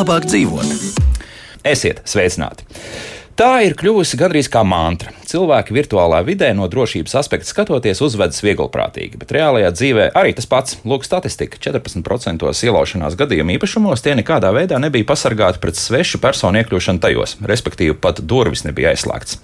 [0.00, 0.70] Labāk dzīvot?
[1.70, 2.64] Esiet sveicināti!
[3.36, 5.12] Tā ir kļuvusi gandrīz kā mantra.
[5.30, 10.80] Cilvēki virtuālā vidē no drošības aspekta skatoties uzvedas vieglprātīgi, bet reālajā dzīvē arī tas pats.
[10.82, 16.98] Lūk, statistika- 14% ielaušanās gadījumu īpašumos tie nekādā veidā nebija pasargāti pret svešu personu iekļūšanu
[16.98, 19.38] tajos, respektīvi pat durvis nebija aizslēgts.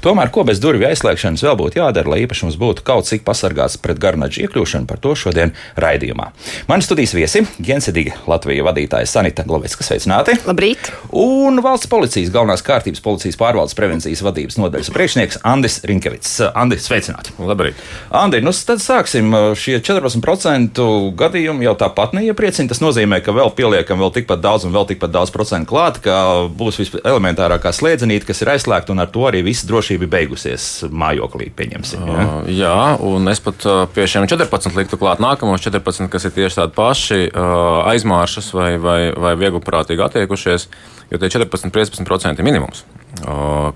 [0.00, 3.98] Tomēr, ko bez durvju aizslēgšanas vēl būtu jādara, lai īpašums būtu kaut cik pasargāts pret
[3.98, 6.30] garnaģu iekļūšanu, par to šodien raidījumā.
[6.68, 10.38] Mani studijas viesi- Gensedīga Latvijas vadītāja Sanita Glovecka, sveicināti!
[10.46, 10.92] Labrīt!
[11.10, 16.38] Un valsts policijas galvenās kārtības policijas pārvaldes prevencijas vadības nodaļas priekšnieks Andris Rinkevits.
[16.54, 17.34] Andi, sveicināti!
[17.42, 17.78] Labrīt!
[18.14, 19.32] Andi, nu tad sāksim.
[19.58, 20.82] Šie 14%
[21.18, 22.70] gadījumi jau tāpat neiepriecina.
[22.72, 26.16] Tas nozīmē, ka vēl pieliekam vēl tikpat daudz un vēl tikpat daudz procentu klāt, ka
[26.52, 32.06] būs viselementārākā slēdzenīte, kas ir aizslēgta, un ar to arī visa drošība beigusies mājoklī, pieņemsim.
[32.08, 32.24] Ja?
[32.24, 36.34] Uh, jā, un es pat uh, pie šiem 14 liktu klāt nākamos 14, kas ir
[36.36, 40.68] tieši tādi paši uh, aizmāršas vai, vai, vai vieglprātīgi attiekušies,
[41.12, 42.86] jo tie 14-15% ir minimums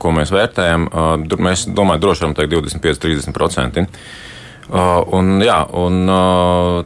[0.01, 0.89] ko mēs vērtējam,
[1.45, 3.85] mēs domājam, droši varam teikt 25-30%.
[5.17, 6.11] Un, jā, un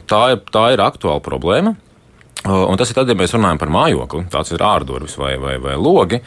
[0.09, 1.73] tā, ir, tā ir aktuāla problēma.
[2.51, 5.75] Un tas ir tad, ja mēs runājam par mājokli, tāds ir ārdurvis vai, vai, vai
[5.77, 6.21] logi.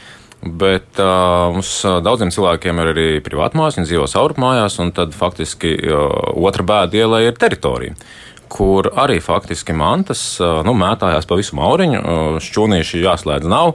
[0.45, 1.71] Bet uh, mums
[2.05, 6.03] daudziem cilvēkiem ir arī privātmājas, viņi dzīvo saurupmājās, un tad faktiski uh,
[6.37, 7.97] otra bēda ielai ir teritorija
[8.55, 12.01] kur arī faktiski mantas nu, mētājās pa visu mauriņu,
[12.45, 13.73] šķūnīši jāslēdz nav.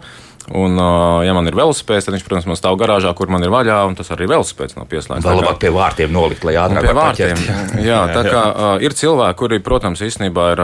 [0.50, 0.80] Uh, Un,
[1.22, 3.94] ja man ir velosipēds, tad viņš, protams, man stāv garāžā, kur man ir vaļā, un
[3.98, 5.28] tas arī velosipēds nav pieslēgts.
[5.28, 7.44] Vēl labāk pie vārtiem nolikt, lai ātrāk pie vārtiem.
[7.90, 8.42] Jā, tā kā
[8.82, 10.64] ir cilvēki, kuri, protams, īstenībā ir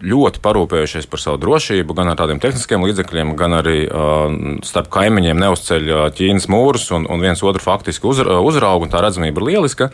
[0.00, 5.42] ļoti parūpējušies par savu drošību, gan ar tādiem tehniskiem līdzekļiem, gan arī uh, starp kaimiņiem
[5.42, 9.90] neuzceļ Ķīnas mūrus un, un viens otru faktiski uzra, uzrauga, un tā redzamība ir lieliska.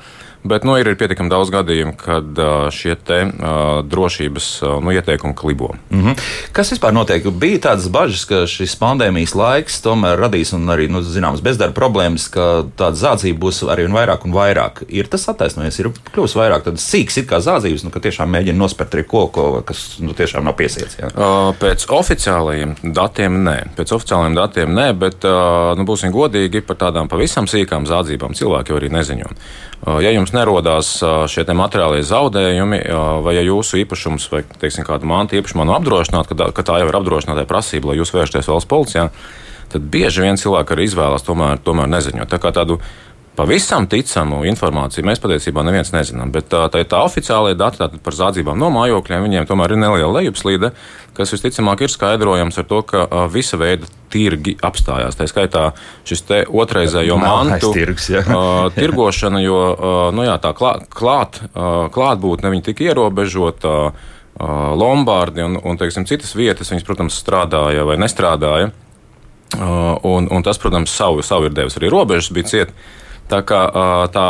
[0.46, 2.42] Bet nu, ir, ir pietiekami daudz gadījumu, kad
[2.74, 4.50] šie te, uh, drošības
[4.84, 5.74] nu, ieteikumi klibo.
[5.90, 6.20] Mm -hmm.
[6.52, 7.26] Kas vispār notiek?
[7.30, 12.64] Bija tādas bažas, ka šis pandēmijas laiks tomēr radīs arī nu, zināmas bezdarba problēmas, ka
[12.76, 14.84] tāda zādzība būs arī vairāk un vairāk.
[14.88, 18.58] Ir tas attaisnojies, ir kļuvis vairāk tādas sīkas it kā zādzības, nu, ka tiešām mēģina
[18.60, 20.98] nospērt arī ko, ko kas nu, tiešām nav piesiets.
[21.00, 21.10] Jā.
[21.12, 26.80] Uh, pēc oficiālajiem datiem nē, pēc oficiālajiem datiem nē, bet uh, nu, būsim godīgi par
[26.86, 29.32] tādām pavisam sīkām zādzībām cilvēki arī neziņo.
[29.84, 30.88] Ja jums nerodās
[31.30, 32.78] šie materiālie zaudējumi,
[33.22, 36.96] vai ja jūsu īpašums vai teiksim, kāda manta īpašumā nav apdrošināta, ka tā jau ir
[36.96, 39.10] apdrošinātāja prasība, lai jūs vēršaties valsts policijā,
[39.70, 42.32] tad bieži vien cilvēki arī izvēlas tomēr, tomēr neziņot.
[42.32, 42.80] Tā kā tādu
[43.36, 48.56] Pavisam ticamu informāciju mēs patiesībā neviens nezinām, bet tā, tā, tā oficiālajā dati par zādzībām
[48.56, 50.70] no mājokļiem, viņiem tomēr ir neliela lejupslīde,
[51.16, 55.20] kas visticamāk ir skaidrojams ar to, ka visa veida tirgi apstājās.
[55.20, 55.66] Tā skaitā
[56.08, 58.24] šis otrreizējo mantu tirgs, ja.
[58.24, 58.42] a,
[58.72, 63.78] tirgošana, jo a, nu, jā, tā klāt, klāt, klātbūtne viņa tika ierobežota.
[64.36, 68.66] Lombardi un, un teiksim, citas vietas, viņas, protams, strādāja vai nestrādāja.
[69.56, 72.76] Un, un tas, protams, savu, savu ir devis arī robežas, bija cieta.
[73.30, 73.60] Tā kā
[74.14, 74.26] tā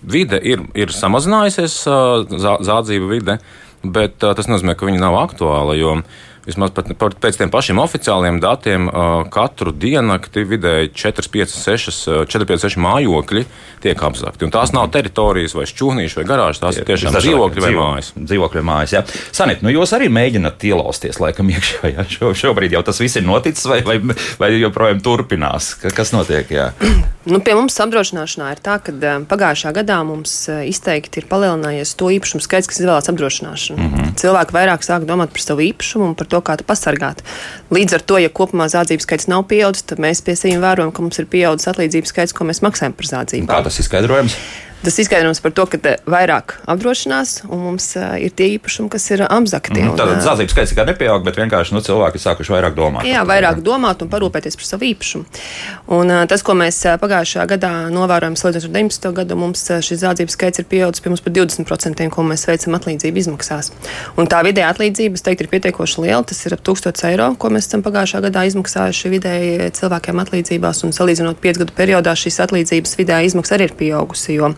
[0.00, 1.76] vide ir, ir samazinājusies,
[2.66, 3.36] zādzību vide,
[3.84, 5.76] bet tas nozīmē, ka viņa nav aktuāla.
[5.78, 6.00] Jo
[6.46, 6.90] vismaz pat,
[7.20, 8.88] pēc tiem pašiem oficiāliem datiem,
[9.32, 13.44] katru diennakti vidēji 4, 5, 6, 4, 5, 6 mājokļi
[13.84, 14.46] tiek apzakti.
[14.46, 18.12] Un tās nav teritorijas vai šķūnīši vai garāžas, tās ir tiešām dzīvokļi vai mājas.
[18.16, 19.04] Dzīvokļi mājas, jā.
[19.36, 22.06] Sanit, nu jūs arī mēģināt ielausties laikam iekšā, jā.
[22.10, 23.98] Šo, šobrīd jau tas viss ir noticis vai, vai,
[24.40, 25.74] vai joprojām turpinās?
[25.94, 26.70] Kas notiek, jā?
[27.30, 28.94] Nu, pie mums apdrošināšanā ir tā, ka
[29.28, 33.76] pagājušā gadā mums izteikti ir palielinājies to īpašumu skaits, kas izvēlās apdrošināšanu.
[33.76, 34.14] Mm -hmm.
[34.22, 37.22] Cilvēki vairāk sāk domāt par savu īpašumu un par to, kā to pasargāt.
[37.74, 41.04] Līdz ar to, ja kopumā zādzības skaits nav pieaudzis, tad mēs pie sevis vērojam, ka
[41.04, 43.52] mums ir pieaudzis atlīdzības skaits, ko mēs maksājam par zādzībām.
[43.52, 44.38] Kā tas ir skaidrojams?
[44.80, 49.76] Tas izskaidrojums par to, ka vairāk apdrošinās, un mums ir tie īpašumi, kas ir apzakti.
[49.76, 53.04] Mm, Tātad zādzības skaits nekā nepieaug, bet vienkārši nu, cilvēki ir sākuši vairāk domāt.
[53.04, 55.42] Jā, vairāk domāt un parūpēties par savu īpašumu.
[55.92, 59.10] Un, tas, ko mēs pagājušajā gadā novērojam, salīdzinot ar 19.
[59.20, 63.20] gadu, mums šis zādzības skaits ir pieaudzis pie mums par 20%, ko mēs veicam atlīdzību
[63.20, 63.68] izmaksās.
[64.16, 66.22] Un tā vidēja atlīdzība, es teiktu, ir pietiekoši liela.
[66.24, 70.84] Tas ir ap 1000 eiro, ko mēs esam pagājušajā gadā izmaksājuši vidēji cilvēkiem atlīdzībās.
[70.88, 74.38] Un salīdzinot 5 gadu periodā, šīs atlīdzības vidēja izmaksas arī ir pieaugusi.
[74.38, 74.52] Jo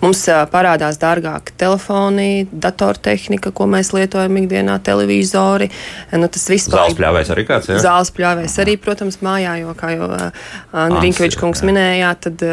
[0.00, 0.22] Mums
[0.52, 5.68] parādās dārgāki telefoni, datortehnika, ko mēs lietojam ikdienā, televizori.
[6.16, 7.80] Nu, tas viss Zāles pļāvējs arī kāds, jā?
[7.84, 12.44] Zāles pļāvējs arī, protams, mājā, jo, kā jau Anna Rinkoviča kungs minēja, tad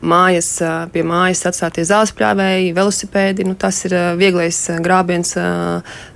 [0.00, 0.50] mājas,
[0.94, 5.36] pie mājas atstātie zāles pļāvēji, velosipēdi, nu, tas ir vieglais grābiens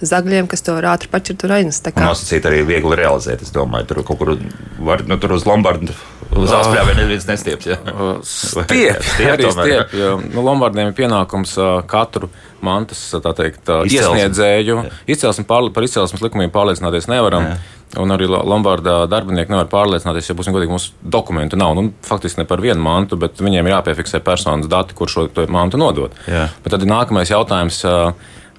[0.01, 1.93] zagļiem, kas to var ātri paķert un aiznest.
[1.93, 2.09] Kā...
[2.09, 4.35] Nosacīt arī viegli realizēt, es domāju, tur kaut kur
[4.81, 5.93] var, nu, tur uz Lombardu
[6.33, 7.67] Uz Austrālijas neviens nestieps.
[7.69, 7.77] Ja?
[8.25, 9.93] Stiep, stiep, arī stiep.
[9.97, 11.53] Jo, nu, Lombardiem ir pienākums
[11.91, 12.31] katru
[12.65, 13.05] mantas
[13.37, 14.79] teikt, iesniedzēju.
[15.13, 17.53] Izcelsmi pār, par izcelsmes likumiem pārliecināties nevaram.
[17.53, 17.61] Jā.
[18.01, 21.75] Un arī Lombardā darbinieki nevar pārliecināties, ja būsim godīgi, mūsu dokumentu nav.
[21.77, 25.77] Nu, faktiski ne par vienu mantu, bet viņiem ir jāpiefiksē personas dati, kur šo mantu
[25.83, 26.17] nodot.
[26.25, 26.47] Jā.
[26.65, 27.83] Bet tad ir nākamais jautājums.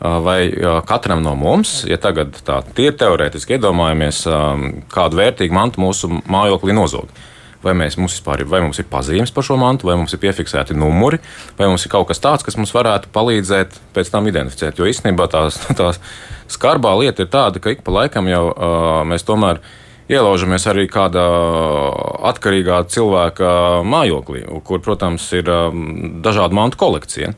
[0.03, 0.51] Vai
[0.83, 4.17] katram no mums, ja tagad tā ir teorētiski iedomājamies,
[4.91, 7.07] kādu vērtīgu mantu mūsu mājoklī nozog,
[7.63, 10.75] vai, mēs, mums vispār, vai mums ir pazīmes par šo mantu, vai mums ir piefiksēti
[10.77, 11.19] numuri,
[11.59, 14.79] vai mums ir kaut kas tāds, kas mums varētu palīdzēt pēc tam identificēt.
[14.79, 16.01] Jo īstenībā tās, tās
[16.51, 19.63] skarbā lieta ir tāda, ka ik pa laikam jau uh, mēs tomēr
[20.11, 21.23] ielaužamies arī kādā
[22.29, 23.49] atkarīgā cilvēka
[23.87, 25.85] mājoklī, kur, protams, ir um,
[26.23, 27.31] dažādu mantu kolekcija.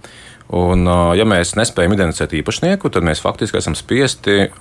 [0.53, 0.85] Un,
[1.17, 4.51] ja mēs nespējam identificēt īpašnieku, tad mēs faktiski esam spiesti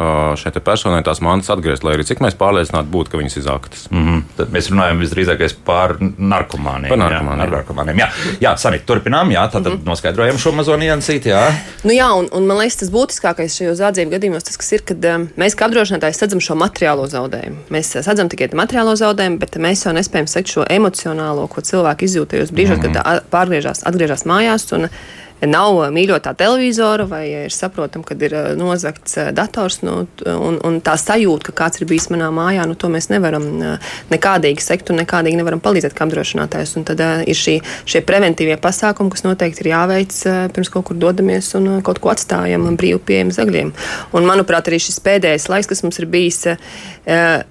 [0.40, 3.82] šai personai tās mantas atgriezt, lai arī cik mēs pārliecināti būtu, ka viņas ir zaktas.
[3.90, 4.22] Mm -hmm.
[4.38, 6.88] Tad mēs runājam visdrīzākais par narkomāniem.
[6.88, 7.44] Par narkomāniem.
[7.44, 8.00] Jā, narkomāniem.
[8.00, 8.08] jā.
[8.40, 9.84] jā Sanīt, turpinām, jā, tad mm -hmm.
[9.84, 11.28] noskaidrojam šo mazo niansīti.
[11.28, 11.52] Jā.
[11.84, 15.28] Nu, jā, un, un man liekas, tas būtiskākais šajos zādzību gadījumos, tas ir, kad um,
[15.36, 17.56] mēs kā apdrošinātāji sadzam šo materiālo zaudējumu.
[17.70, 22.52] Mēs sadzam tikai materiālo zaudējumu, bet mēs jau nespējam sekt šo emocionālo, ko cilvēki izjūtajos
[22.52, 22.92] brīžos, mm -hmm.
[22.92, 24.72] kad pārgriežas, atgriežas mājās.
[24.72, 24.88] Un,
[25.48, 29.80] nav mīļotā televizora, vai ir saprotama, ka ir nozagts dators.
[29.84, 33.46] Nu, un, un tā sajūta, ka kāds ir bijis manā mājā, nu, to mēs nevaram
[34.12, 36.74] nekādīgi sekt un nekādīgi nevaram palīdzēt kā apdrošinātājs.
[36.78, 37.58] Un tad uh, ir šī,
[37.88, 42.00] šie preventīvie pasākumi, kas noteikti ir jāveic uh, pirms kaut kur dodamies un uh, kaut
[42.02, 43.72] ko atstājam brīvi pieejam zagļiem.
[44.14, 46.58] Un, manuprāt, arī šis pēdējais laiks, kas mums ir bijis uh,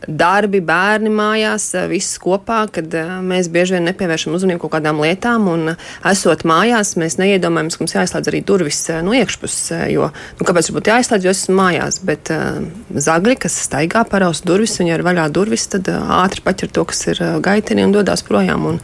[0.08, 5.02] darbi, bērni mājās, uh, viss kopā, kad uh, mēs bieži vien nepievēršam uzmanību kaut kādām
[5.04, 9.64] lietām un uh, esot mājās, mēs neiedomājamies, mums jāizslēdz arī durvis eh, no iekšpuses.
[9.76, 10.10] Eh, jo,
[10.40, 14.78] nu, kāpēc būtu jāizslēdz, jo es esmu mājās, bet uh, zagļi, kas staigā paraus durvis,
[14.80, 18.68] viņi ir vaļā durvis, tad uh, ātri paķer to, kas ir gaiteni un dodas projām.
[18.72, 18.80] Un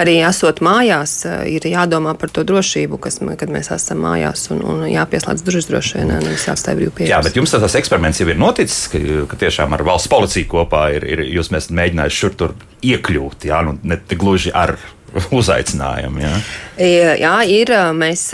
[0.00, 4.62] arī esot mājās, uh, ir jādomā par to drošību, kas, kad mēs esam mājās un,
[4.62, 7.16] un jāpieslēdz durvis droši vien, nevis jāatstāj brīvi pieeja.
[7.16, 10.86] Jā, bet jums tas eksperiments jau ir noticis, ka, ka tiešām ar valsts policiju kopā
[10.96, 14.76] ir, ir jūs mēģinājuši šur tur iekļūt, jā, nu, ne gluži ar
[15.38, 16.22] uzaicinājumu.
[16.24, 16.34] Jā.
[16.78, 17.70] Jā, ir.
[17.94, 18.26] Mēs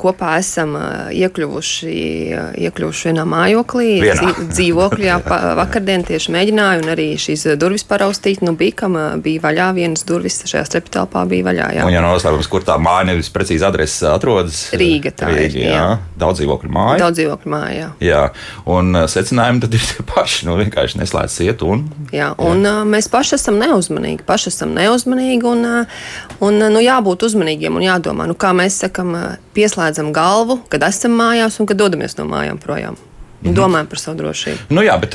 [0.00, 0.74] kopā esam
[1.14, 1.92] iekļuvuši,
[2.68, 4.32] iekļuvuši vienā mājoklī, vienā.
[4.52, 5.10] dzīvoklī.
[5.58, 8.42] Vakardien tieši mēģināju, un arī šīs durvis paraustīt.
[8.44, 11.70] Nu, bija, kam bija vaļā, vienas durvis šajā streptelpā bija vaļā.
[11.78, 11.86] Jā.
[11.88, 14.66] Un, ja noslēpums, kur tā māja nevis precīzi adreses atrodas?
[14.76, 15.58] Rīga tā Rīga, ir.
[15.64, 15.74] Jā.
[15.76, 15.88] jā.
[16.20, 17.00] Daudz dzīvokļu māja.
[17.04, 17.90] Daudz dzīvokļu māja, jā.
[18.08, 18.22] jā.
[18.68, 21.86] Un secinājumi tad ir tie paši, nu vienkārši neslēdz iet un.
[22.14, 22.76] Jā, un jā.
[22.88, 25.66] mēs paši esam neuzmanīgi, paši esam neuzmanīgi un
[26.44, 29.14] Un, nu, jābūt uzmanīgiem un jādomā, nu, kā mēs sakam,
[29.56, 32.98] pieslēdzam galvu, kad esam mājās un kad dodamies no mājām projām.
[33.42, 33.54] -hmm.
[33.54, 34.58] Domājam par savu drošību.
[34.74, 35.14] Nu, jā, bet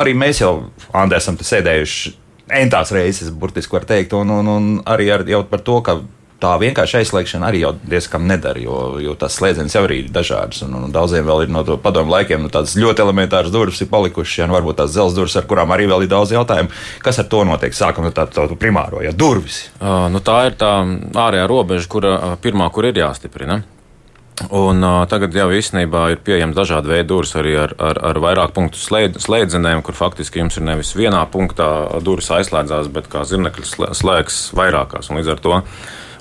[0.00, 2.14] arī mēs jau, Andrē, esam sēdējuši
[2.60, 5.98] entās reizes, burtiski var teikt, un, un, un arī ar, par to, ka
[6.44, 10.62] tā vienkārši aizslēgšana arī jau diezgan nedara, jo, jo tās slēdzenes jau ir dažādas.
[10.66, 14.42] Un, un daudziem vēl ir no padomu laikiem nu, tādas ļoti elementāras durvis ir palikušas,
[14.42, 16.72] ja nu, varbūt tās dzelzceļa durvis, ar kurām arī vēl ir daudz jautājumu.
[17.04, 17.76] Kas ar to notiek?
[17.76, 19.64] Sākam no tā, tā, tā primāro, ja durvis.
[19.80, 20.74] Uh, nu, tā ir tā
[21.26, 23.62] ārējā robeža, kura pirmā, kur ir jāstiprina.
[24.50, 28.54] Un, uh, tagad jau īstenībā ir pieejams dažādi veidi durvis arī ar, ar, ar vairāk
[28.56, 31.68] punktu slēd, slēdzenēm, kur faktiski jums ir nevis vienā punktā
[32.02, 35.12] durvis aizslēdzās, bet kā zirnekļa slēgs vairākās.
[35.12, 35.60] Un līdz ar to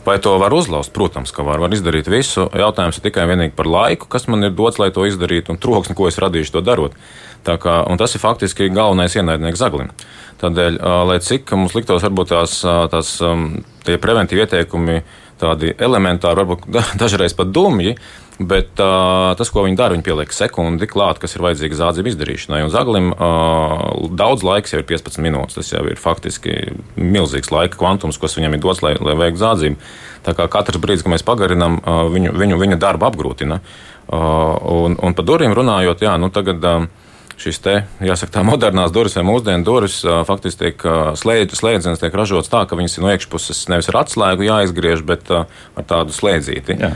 [0.04, 0.92] Vai to var uzlauzt?
[0.94, 1.62] Protams, ka var.
[1.64, 2.50] Var izdarīt visu.
[2.60, 5.96] Jautājums ir tikai vienīgi par laiku, kas man ir dots, lai to izdarītu, un troksni,
[5.96, 6.98] ko es radīšu to darot.
[7.44, 9.92] Kā, tas ir faktiski galvenais ienaidnieks zaglim.
[10.44, 12.60] Tādēļ, lai cik mums liktos, varbūt tās,
[12.92, 13.16] tās
[13.88, 15.02] tie preventīvi ieteikumi
[15.42, 16.68] tādi elementāri, varbūt
[17.02, 17.98] dažreiz pat dumji,
[18.42, 22.64] Bet uh, tas, ko viņi dara, viņi pieliek sekundi klāt, kas ir vajadzīga zādzību izdarīšanai.
[22.66, 25.60] Un zaglim uh, daudz laiks jau ir 15 minūtes.
[25.60, 29.92] Tas jau ir faktiski milzīgs laika kvantums, kas viņam ir dots, lai, lai veiktu zādzību.
[30.26, 33.62] Tā kā katrs brīdis, kad mēs pagarinām, uh, viņu, viņu, viņa darbu apgrūtina.
[34.10, 36.66] Uh, un, un par durvīm runājot, jā, nu tagad.
[36.66, 36.90] Uh,
[37.42, 40.86] šīs te, jāsaka, tā modernās durvis vai mūsdienu durvis faktiski tiek
[41.20, 45.32] slēdz, slēdziens tiek ražots tā, ka viņas ir no iekšpuses nevis ar atslēgu jāizgriež, bet
[45.34, 46.78] ar tādu slēdzīti.
[46.80, 46.94] Jā.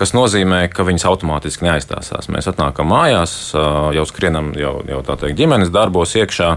[0.00, 2.26] Kas nozīmē, ka viņas automātiski neaizstāsās.
[2.34, 3.52] Mēs atnākam mājās,
[3.94, 6.56] jau skrienam jau, jau teikt, ģimenes darbos iekšā.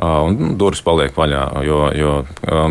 [0.00, 1.42] Un nu, durvis paliek vaļā.
[1.66, 2.12] Jo, jo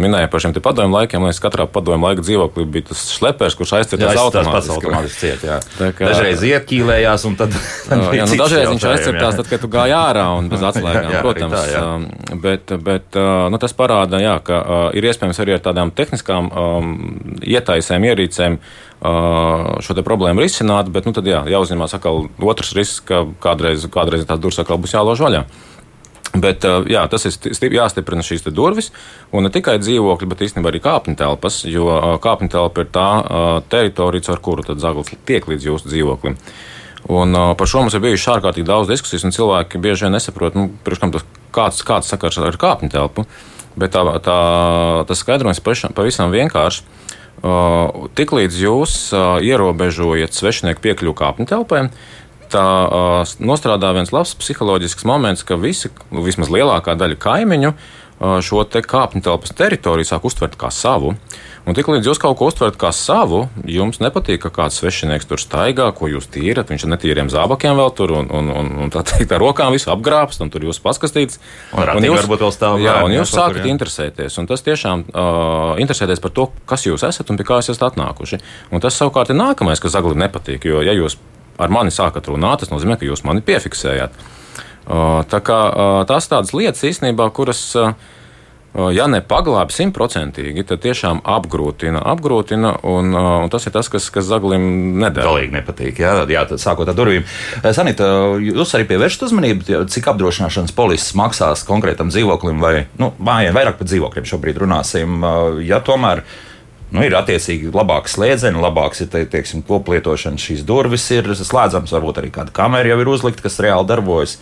[0.02, 4.18] minēja par šiem padomju laikiem, lai katrā padomju laika dzīvoklī bija tas šlepers, kurš aizcirtas
[4.18, 4.76] automātiski.
[4.78, 5.60] automātiski ciet, jā.
[5.78, 7.54] Kā, dažreiz ieķīlējās, un tad.
[8.18, 11.56] jā, nu, dažreiz viņš aizcirtās, tad, kad tu gāji ārā un bez atslēgām, jā, protams.
[11.56, 11.86] Tā, jā.
[12.42, 13.22] bet bet
[13.54, 14.62] nu, tas parāda, jā, ka
[14.98, 16.94] ir iespējams arī ar tādām tehniskām um,
[17.46, 18.62] ietaisēm, ierīcēm
[19.00, 24.42] šo problēmu risināt, bet nu, tad jā, jāuzņemās atkal otrs risks, ka kādreiz, kādreiz tās
[24.44, 25.46] durvis atkal būs jālož vaļā.
[26.30, 28.92] Bet jā, tas ir jāstiprina šīs durvis,
[29.34, 31.88] un ne tikai dzīvokļi, bet īstenībā arī kāpņu telpas, jo
[32.22, 33.08] kāpņu telpa ir tā
[33.72, 36.38] teritorija, ar kuru zaglis tiek līdz jūsu dzīvoklim.
[37.08, 40.58] Un, uh, par šo mums ir bijušas ārkārtīgi daudz diskusijas, un cilvēki bieži vien nesaprot,
[40.58, 43.26] nu, tas, kāds, kāds sakars ar kāpņu telpu.
[43.80, 44.40] Bet tā, tā,
[45.08, 46.84] tas skaidrojums pavisam, vienkāršs.
[47.40, 51.86] Uh, Tiklīdz jūs uh, ierobežojat svešinieku piekļuvi kāpņu telpai,
[52.52, 52.66] tā
[53.40, 57.74] nostrādā viens labs psiholoģisks moments, ka visi, vismaz lielākā daļa kaimiņu,
[58.20, 61.14] šo te kāpņu telpas teritoriju sāk uztvert kā savu.
[61.68, 65.90] Un tiklīdz jūs kaut ko uztverat kā savu, jums nepatīk, ka kāds svešinieks tur staigā,
[65.96, 66.72] ko jūs tīrat.
[66.72, 69.92] Viņš ar netīriem zābakiem vēl tur un, un, un, un tā teikt, ar rokām visu
[69.94, 71.40] apgrābst, un tur jūs paskatīts.
[71.78, 73.72] Un, un jūs, varbūt vēl stāv jā, un jūs sākat jā.
[73.76, 74.40] interesēties.
[74.42, 78.42] Un tas tiešām uh, interesēties par to, kas jūs esat un pie kā esat atnākuši.
[78.74, 80.66] Un tas savukārt ir nākamais, kas Zaglim nepatīk.
[80.68, 81.20] Jo, ja jūs
[81.60, 84.16] ar mani sākat runāt, tas nozīmē, ka jūs mani piefiksējāt.
[85.30, 85.60] Tā kā
[86.10, 87.68] tās tādas lietas īstenībā, kuras.
[88.70, 94.28] Ja ne paglābi simtprocentīgi, tad tiešām apgrūtina, apgrūtina un, un tas ir tas, kas, kas
[94.30, 94.62] Zaglim
[95.02, 95.26] nedara.
[95.26, 97.26] Galīgi nepatīk, jā, jā tad sākot ar durvīm.
[97.74, 98.06] Sanita,
[98.38, 103.90] jūs arī pievēršat uzmanību, cik apdrošināšanas polises maksās konkrētam dzīvoklim vai, nu, mājai vairāk par
[103.90, 105.18] dzīvokļiem šobrīd runāsim,
[105.66, 106.22] ja tomēr
[106.92, 110.42] nu, ir attiecīgi labāks slēdziens, labāks ir te, teiksim, koplietošana.
[110.42, 114.40] Šīs durvis ir slēdzamas, varbūt arī kāda kamera jau ir uzlikta, kas reāli darbojas.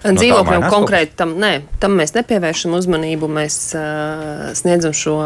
[0.00, 1.50] Dzīvokļiem no konkrēti tam, nē,
[1.82, 3.28] tam mēs nepievēršam uzmanību.
[3.30, 5.18] Mēs uh, sniedzam šo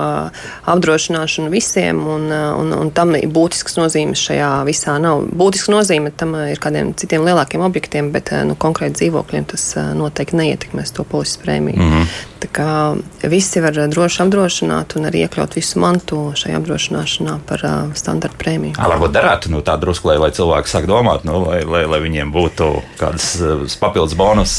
[0.73, 4.97] apdrošināšanu visiem, un, un, un tam ir būtisks nozīmes šajā visā.
[5.03, 10.41] Nav būtisks nozīme tam ir kādiem citiem lielākiem objektiem, bet nu, konkrēti dzīvokļiem tas noteikti
[10.43, 11.79] neietekmēs to polises prēmiju.
[11.79, 12.15] Mm -hmm.
[12.45, 17.95] Tā kā visi var droši apdrošināt un arī iekļaut visu mantu šajā apdrošināšanā par uh,
[17.99, 18.77] standarta prēmiju.
[18.79, 22.01] À, varbūt darētu nu, tā drusku, lai, lai cilvēki sāk domāt, nu, lai, lai, lai
[22.05, 22.71] viņiem būtu
[23.01, 24.55] kādas papildus bonus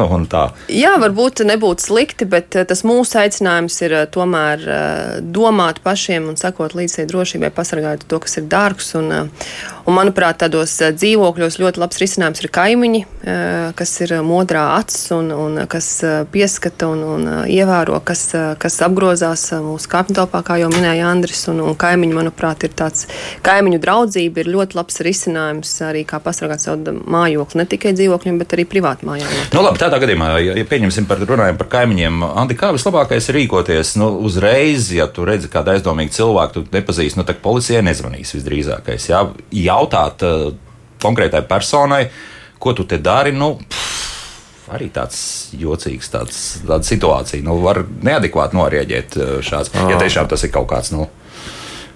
[0.00, 0.48] un tā.
[0.72, 4.64] Jā, varbūt nebūtu slikti, bet tas mūsu aicinājums ir tomēr
[5.22, 8.92] domāt pašiem un sakot līdzi drošībai, pasargāt to, kas ir dārgs.
[9.00, 9.10] Un,
[9.86, 13.02] un manuprāt, tādos dzīvokļos ļoti labs risinājums ir kaimiņi,
[13.78, 15.90] kas ir modrā acis un, un kas
[16.32, 18.28] pieskata un, un ievēro, kas,
[18.60, 21.46] kas apgrozās mūsu kāpņu telpā, kā jau minēja Andris.
[21.50, 23.06] Un, un kaimiņi, manuprāt, ir tāds
[23.46, 28.54] kaimiņu draudzība, ir ļoti labs risinājums arī kā pasargāt savu mājokli, ne tikai dzīvokļiem, bet
[28.56, 29.30] arī privātmājām.
[29.54, 33.40] Nu, labi, tādā gadījumā, ja, ja pieņemsim par runājam par kaimiņiem, Andi, kā vislabākais ir
[33.40, 38.34] rīkoties nu, uzreiz, ja tu redzi kādu aizdomīgu cilvēku, tu nepazīsti, nu, tad policijai nezvanīs
[38.36, 39.10] visdrīzākais.
[39.10, 39.24] Jā,
[39.66, 40.50] jautāt uh,
[41.02, 42.04] konkrētai personai,
[42.60, 43.90] ko tu te dari, nu, pff,
[44.70, 45.20] arī tāds
[45.58, 47.42] jocīgs, tāds, tāda situācija.
[47.46, 50.92] Nu, var neadekvāti norēģēt uh, šāds, ja tiešām tas ir kaut kāds.
[50.94, 51.08] Nu,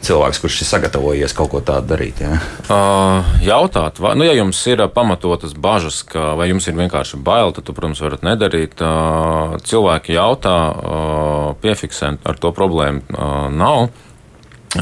[0.05, 2.23] cilvēks, kurš ir sagatavojies kaut ko tādu darīt?
[2.25, 2.39] Jā?
[2.69, 7.55] Uh, jautāt, vai, nu, ja jums ir pamatotas bažas, ka, vai jums ir vienkārši bail,
[7.57, 8.81] tad, tu, protams, varat nedarīt.
[8.81, 13.89] Uh, cilvēki jautā, uh, piefiksēt, ar to problēmu uh, nav.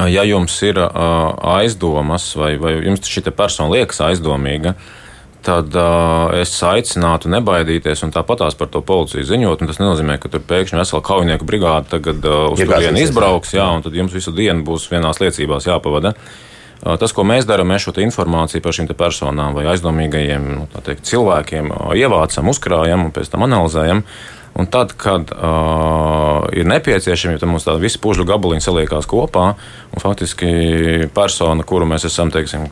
[0.09, 0.89] Ja jums ir uh,
[1.59, 5.02] aizdomas, vai, vai jums šī persona liekas aizdomīga, uh,
[5.43, 9.65] tad uh, es aicinātu nebaidīties un tāpatās par to policiju ziņot.
[9.67, 13.85] Tas nenozīmē, ka tur pēkšņi vesela kaujinieku brigāde tagad uh, uz turieni izbrauks, jā, un
[13.85, 16.13] tad jums visu dienu būs vienās liecībās jāpavada.
[16.83, 21.07] Uh, tas, ko mēs darām, mēs šo informāciju par šīm personām vai aizdomīgajiem nu, teikt,
[21.11, 24.05] cilvēkiem uh, ievācam, uzkrājam un pēc tam analizējam.
[24.53, 29.47] Un tad, kad uh, ir nepieciešami, ja mums tādi visi pužu gabaliņi saliekās kopā,
[29.89, 32.67] un faktiski persona, kuru mēs esam, teiksim,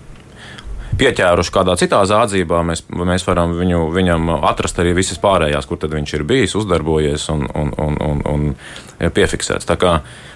[1.00, 6.18] pieķēruši kādā citā zādzībā, mēs, mēs varam viņu, viņam atrast arī visas pārējās, kur viņš
[6.18, 9.70] ir bijis, uzdarbojies un, un, un, un, un piefiksēts.
[9.70, 10.31] Tā kā, uh,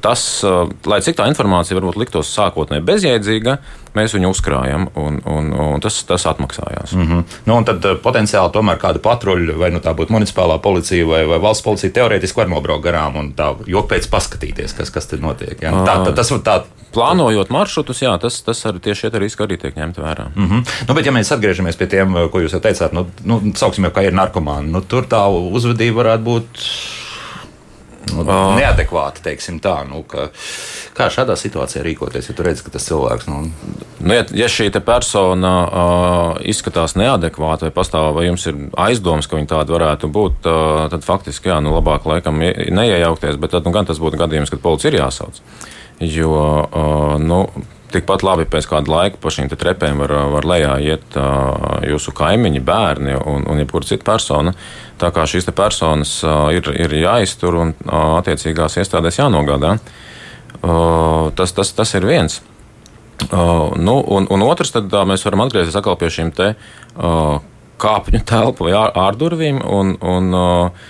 [0.00, 0.22] tas,
[0.88, 3.56] lai cik tā informācija varbūt liktos sākotnēji bezjēdzīga,
[3.96, 6.94] mēs viņu uzkrājam, un, un, un tas, tas atmaksājās.
[6.96, 7.36] Mm -hmm.
[7.48, 11.38] nu, un tad potenciāli tomēr kāda patruļa, vai nu tā būtu municipālā policija vai, vai
[11.38, 15.62] valsts policija, teorētiski var nobraukt garām un tā jokpēc paskatīties, kas, kas tur notiek.
[15.62, 15.72] Ja?
[15.84, 16.62] Tā, tā, tas, tā,
[16.96, 20.28] plānojot maršrutus, jā, tas, tas arī tieši šie riski arī tiek ņemti vērā.
[20.34, 20.76] Mm -hmm.
[20.88, 23.92] nu, bet, ja mēs atgriežamies pie tiem, ko jūs jau teicāt, nu, nu, sauksim jau,
[23.92, 26.46] kā ir narkomāni, nu, tur tā uzvedība varētu būt
[28.12, 28.24] nu,
[28.58, 29.80] neadekvāti, teiksim tā.
[29.88, 30.28] Nu, ka,
[30.96, 33.30] kā šādā situācijā rīkoties, ja tu redz, ka tas cilvēks.
[33.30, 33.44] Nu,
[34.06, 39.38] Nu, ja, ja šī persona uh, izskatās neadekvāta vai pastāv, vai jums ir aizdoms, ka
[39.38, 43.72] viņa tāda varētu būt, uh, tad faktiski jā, nu, labāk laikam neiejaukties, bet tad nu,
[43.74, 45.40] gan tas būtu gadījums, kad policija ir jāsauc.
[46.04, 47.40] Jo uh, nu,
[47.96, 51.16] tikpat labi pēc kāda laika pa šīm trepēm var, var lejā iet
[51.90, 54.54] jūsu kaimiņi, bērni un, un jebkura cita persona.
[55.00, 56.18] Tā kā šīs personas
[56.54, 59.76] ir, ir jāiztur un attiecīgās iestādēs jānogādā.
[61.36, 62.40] Tas, tas, tas ir viens.
[63.32, 66.50] Uh, nu, un, un otrs, tad uh, mēs varam atgriezties atkal pie šīm te,
[67.00, 67.38] uh,
[67.80, 70.84] kāpņu telpu vai ārdurvīm un, un uh,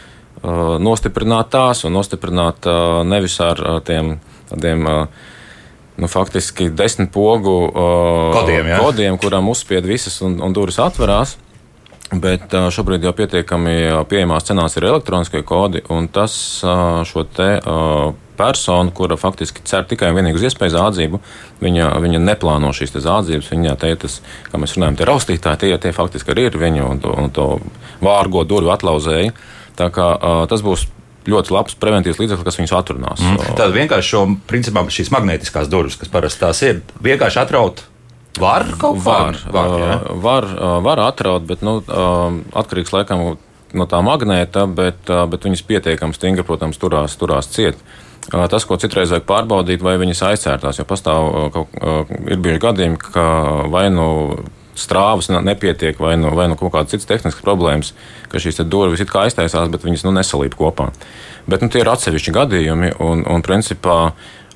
[0.83, 4.17] nostiprināt tās un nostiprināt uh, nevis ar uh, tiem
[4.51, 4.85] tādiem.
[4.91, 5.33] Uh,
[5.97, 8.81] Nu, faktiski desmit pogu uh, kodiem, ja?
[8.85, 11.39] kodiem, kuram uzspied visas un, un durvis atverās.
[12.13, 17.49] Bet uh, šobrīd jau pietiekami pieejamās cenās ir elektroniskie kodi, un tas uh, šo te
[17.59, 21.21] uh, persona, kura faktiski cer tikai un vienīgi uz iespēju zādzību,
[21.65, 23.51] viņa, viņa neplāno šīs zādzības.
[23.55, 27.01] Viņa te tas, kā mēs runājam, tie raustītāji, tie, tie faktiski arī ir viņa un
[27.03, 27.49] to, un to
[28.05, 29.33] vārgo durvju atlauzēji.
[29.81, 30.87] Tā kā uh, tas būs
[31.31, 33.23] ļoti labs preventīvs līdzeklis, kas viņus atrunās.
[33.23, 33.57] Mm.
[33.59, 37.85] Tad vienkārši šo, principā, šīs magnētiskās durvis, kas parasti tās ir, vienkārši atraut.
[38.37, 39.99] Var kaut kā var, var, ja?
[40.21, 40.49] var,
[40.85, 41.79] var atraut, bet nu,
[42.53, 43.23] atkarīgs laikam
[43.77, 47.81] no tā magnēta, bet, bet viņas pietiekami stingri, protams, turās, turās ciet.
[48.27, 51.75] Tas, ko citreiz vajag pārbaudīt, vai viņas aizcērtās, jo pastāv kaut,
[52.27, 53.27] ir bijuši gadījumi, ka
[53.71, 54.07] vai nu
[54.77, 57.93] strāvas nepietiek, vai nu, vai nu kaut kādas citas tehniskas problēmas,
[58.31, 60.91] ka šīs durvis it kā aiztaisās, bet viņas nu, nesalīp kopā.
[61.49, 64.01] Bet nu, tie ir atsevišķi gadījumi, un, un principā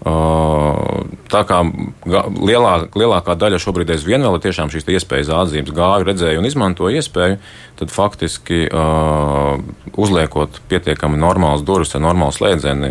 [0.01, 6.41] Tā kā lielā, lielākā daļa šobrīd aizvien vēl ir tiešām šīs iespējas atzīmes, gāju, redzēju
[6.41, 7.37] un izmantoju iespēju,
[7.81, 9.61] tad faktiski uh,
[10.01, 12.91] uzliekot pietiekami normāls durvis ar normālu slēdzeni,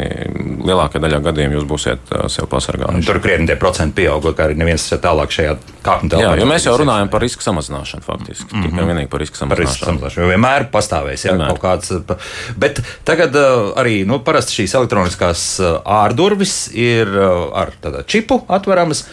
[0.65, 3.05] lielākajā daļā gadījumu jūs būsiet uh, sev pasargājuši.
[3.09, 6.23] Tur krietni tie procenti pieaugot, kā arī neviens tālāk šajā kāpņu telpā.
[6.25, 8.49] Jā, jo mēs jau runājam par riska samazināšanu faktiski.
[8.49, 8.69] Mm -hmm.
[8.69, 9.55] Tikai vienīgi par riska samazināšanu.
[9.55, 10.23] Par riska samazināšanu.
[10.23, 11.47] Jo vienmēr pastāvēs jā, vienmēr.
[11.53, 12.17] kaut kāds.
[12.57, 15.45] Bet tagad uh, arī nu, parasti šīs elektroniskās
[15.85, 17.73] ārdurvis ir ir uh, ar
[18.09, 19.05] čipu atveramas,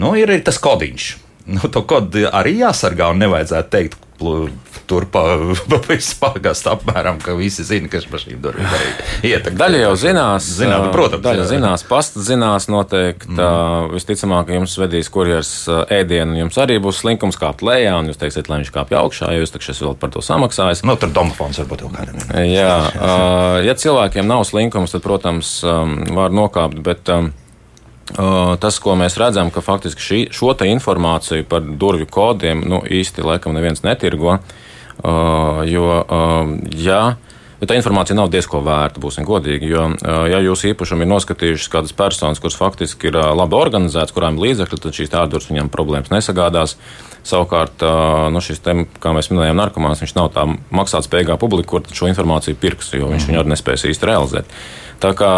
[0.00, 1.10] nu, ir arī tas kodiņš.
[1.46, 4.08] Nu, to kodu arī jāsargā un nevajadzētu teikt.
[4.86, 5.22] Tur pa,
[5.88, 8.68] visu pagastu apmēram, ka visi zina, kas par šīm durvīm
[9.32, 9.58] ietekmē.
[9.58, 11.24] Daļa jau zinās, zināt, protams.
[11.24, 11.48] Daļa jā.
[11.56, 13.32] zinās, pasta zinās noteikti.
[13.34, 13.90] Mm.
[13.96, 15.52] Visticamāk, ka jums vedīs kurjers
[15.90, 19.42] ēdienu, jums arī būs slinkums kāpt lejā, un jūs teiksiet, lai viņš kāpj augšā, jo
[19.42, 20.84] jūs taču esat vēl par to samaksājis.
[20.86, 22.22] Nu, tur domofons varbūt vēl kādam.
[22.46, 22.74] Jā,
[23.66, 27.10] ja cilvēkiem nav slinkums, tad, protams, var nokāpt, bet
[28.12, 33.54] Tas, ko mēs redzam, ka faktiski šī, šo informāciju par durvju kodiem nu, īsti laikam
[33.54, 34.38] neviens netirgo.
[35.02, 35.86] Jo,
[36.76, 37.02] ja
[37.62, 39.68] Bet tā informācija nav diezgan vērta, būsim godīgi.
[39.70, 39.84] Jo,
[40.26, 44.78] ja jūsu īpašumi ir noskatījušas kādas personas, kuras faktiski ir labi organizētas, kurām ir līdzekļi,
[44.82, 46.74] tad šīs tādas viņam problēmas nesagādās.
[47.22, 47.84] Savukārt,
[48.34, 52.58] nu, šis te, kā mēs minējām, narkomāns, viņš nav tā maksātspējīgā publika, kur šo informāciju
[52.58, 54.58] pirks, jo viņš viņu arī nespēs īsti realizēt.
[54.98, 55.30] Tā kā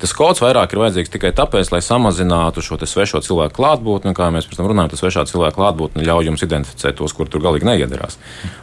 [0.00, 4.14] Tas kods vairāk ir vajadzīgs tikai tāpēc, lai samazinātu šo svešo cilvēku klātbūtni.
[4.16, 7.42] Kā mēs pirms tam runājām, tas svešā cilvēka klātbūtne ļauj jums identificēt tos, kur tur
[7.44, 8.16] galīgi neiedarās.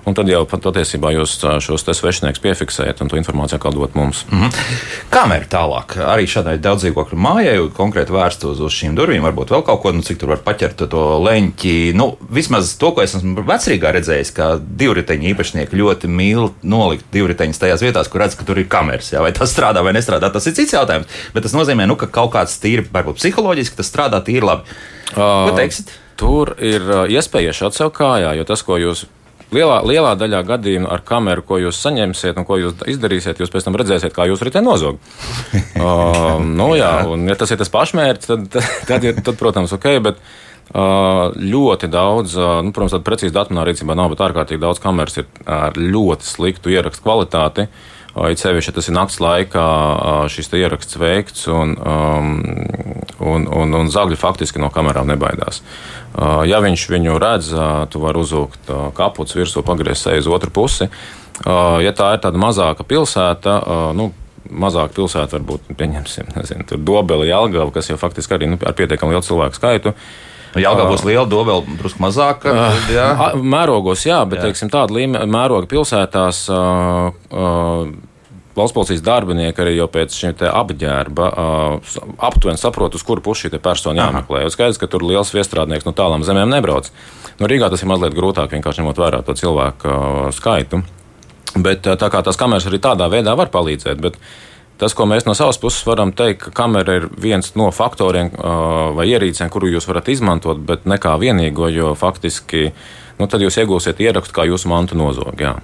[0.10, 4.23] Un tad jau patiesībā jūs šos svešinieks piefiksējat un to informāciju atkal dot mums.
[4.32, 4.71] Mm -hmm.
[5.13, 9.82] Kamēr tālāk arī šādai daudzdzīvokļu mājai konkrēti vērsta uz, uz šīm durvīm, varbūt vēl kaut
[9.82, 11.93] ko, nu, cik tur var paķert to leņķi.
[11.93, 17.60] Nu, vismaz to, ko es esmu vecrīgā redzējis, ka divriteņu īpašnieki ļoti mīl nolikt divriteņus
[17.60, 19.13] tajās vietās, kur redz, ka tur ir kameras.
[19.13, 22.10] Jā, vai tas strādā vai nestrādā, tas ir cits jautājums bet tas nozīmē, nu, ka
[22.12, 24.78] kaut kāds tīri, varbūt psiholoģiski tas strādā tīri labi.
[25.13, 25.94] Ko teiksit?
[26.18, 29.06] Tur ir iespēja iešaut sev kājā, jo tas, ko jūs
[29.54, 33.68] lielā, lielā daļā gadījumu ar kameru, ko jūs saņemsiet un ko jūs izdarīsiet, jūs pēc
[33.68, 35.00] tam redzēsiet, kā jūs ritē nozog.
[35.84, 39.76] uh, nu, jā, un ja tas ir tas pašmērķis, tad, tad, tad, ir, tad protams,
[39.78, 39.90] ok.
[40.10, 40.28] Bet,
[40.68, 45.16] Uh, ļoti daudz, uh, nu, protams, tāda precīza datumā rīcībā nav, bet ārkārtīgi daudz kameras
[45.22, 47.63] ir ar ļoti sliktu ierakstu kvalitāti.
[47.63, 47.96] Uh,
[48.32, 49.65] It sevišķi, ja tas ir naktas laikā,
[50.34, 52.32] šis ieraksts veikts, un, um,
[53.21, 55.62] un, un, un zagļi faktiski no kamerām nebaidās.
[56.49, 57.51] Ja viņš viņu redz,
[57.93, 60.89] tu vari uzvilkt kapuci virsū, pagriezt seju uz otru pusi.
[61.45, 63.60] Ja tā ir tāda mazāka pilsēta,
[63.97, 64.10] nu,
[64.49, 69.27] mazāka pilsēta, varbūt pieņemsim, nezinu, Dobeli, Jelgava, kas jau faktiski arī nu, ar pietiekami lielu
[69.27, 69.93] cilvēku skaitu.
[70.55, 72.53] Jāgā būs liela, dobela drusku mazāka.
[72.93, 73.07] Jā.
[73.36, 74.47] Mērogos, jā, bet jā.
[74.47, 76.45] Teiksim, tāda līmeņa mēroga pilsētās.
[76.49, 77.89] Uh, uh,
[78.57, 83.62] valsts policijas darbinieki arī jau pēc šī apģērba uh, aptuveni saprot, uz kuru pusi šī
[83.62, 84.43] persona jāmeklē.
[84.45, 86.89] Jo skaidrs, ka tur liels viestrādnieks no tālām zemēm nebrauc.
[87.38, 90.81] Nu, Rīgā tas ir mazliet grūtāk, vienkārši ņemot vērā to cilvēku uh, skaitu.
[91.57, 94.01] Bet tā kā tās kameras arī tādā veidā var palīdzēt.
[94.01, 94.17] Bet,
[94.78, 98.30] Tas, ko mēs no savas puses varam teikt, ka kamera ir viens no faktoriem
[98.98, 102.70] vai ierīcēm, kuru jūs varat izmantot, bet ne kā vienīgo, jo faktiski
[103.17, 105.39] nu, tad jūs iegūsiet ierakstu, kā jūsu mantu nozog.
[105.41, 105.56] Jā.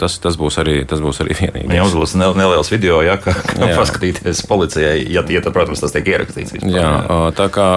[0.00, 1.76] Tas, tas, būs arī, tas būs arī vienīgais.
[1.78, 6.08] Jums būs neliels video, ja, kā, kā paskatīties policijai, ja, ja tad, protams, tas tiek
[6.12, 6.56] ierakstīts.
[6.56, 7.18] Vispār, jā, jā.
[7.38, 7.68] Tā kā,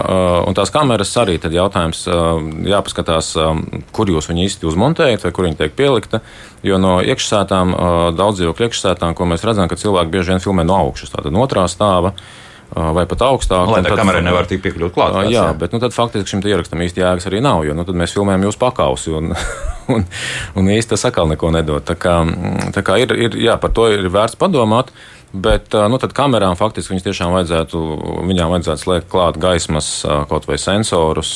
[0.47, 2.05] un tās kameras arī tad jautājums
[2.69, 3.33] jāpaskatās,
[3.95, 6.23] kur jūs viņu īsti uzmontējat vai kur viņi tiek pielikta.
[6.63, 7.75] Jo no iekšsētām,
[8.15, 11.43] daudz dzīvokļu iekšsētām, ko mēs redzam, ka cilvēki bieži vien filmē no augšas, tātad no
[11.43, 12.13] otrā stāva
[12.73, 13.69] vai pat augstāk.
[13.69, 15.15] Lai tā kamerai nevar tik piekļūt klāt.
[15.27, 17.97] Jā, jā, bet nu, tad faktiski šim ierakstam īsti jēgas arī nav, jo nu, tad
[17.99, 19.33] mēs filmējam jūs pakausi un,
[19.93, 20.05] un,
[20.59, 21.85] un īsti tas atkal neko nedod.
[21.85, 22.19] Tā kā,
[22.75, 24.93] tā kā ir, ir, jā, par to ir vērts padomāt.
[25.33, 27.79] Bet nu, tad kamerām faktiski viņas tiešām vajadzētu,
[28.29, 29.87] viņām vajadzētu slēgt klāt gaismas
[30.29, 31.31] kaut vai sensorus.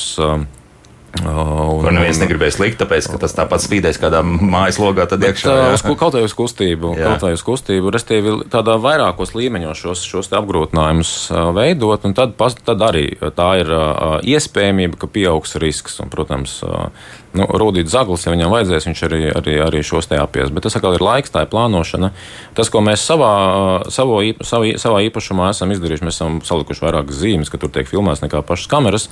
[1.15, 5.53] Un, Kur neviens negribēs likt, tāpēc, ka tas tāpat spīdēs kādā mājas logā, tad iekšā.
[5.73, 7.13] Uz, kaut vai uz kustību, jā.
[7.13, 11.13] kaut vai uz kustību, restīvi tādā vairākos līmeņos šos, šos apgrūtinājumus
[11.55, 13.05] veidot, un tad, tad arī
[13.39, 13.71] tā ir
[14.35, 15.97] iespējamība, ka pieaugs risks.
[16.03, 16.59] Un, protams,
[17.37, 20.51] nu, rūdīt zaglis, ja viņam vajadzēs, viņš arī, arī, arī šos te apies.
[20.53, 22.11] Bet tas atkal ir laiks, tā ir plānošana.
[22.57, 23.33] Tas, ko mēs savā,
[23.95, 28.25] savo, savā, savā īpašumā esam izdarījuši, mēs esam salikuši vairākas zīmes, ka tur tiek filmēts
[28.27, 29.11] nekā pašas kameras.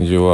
[0.00, 0.28] Jo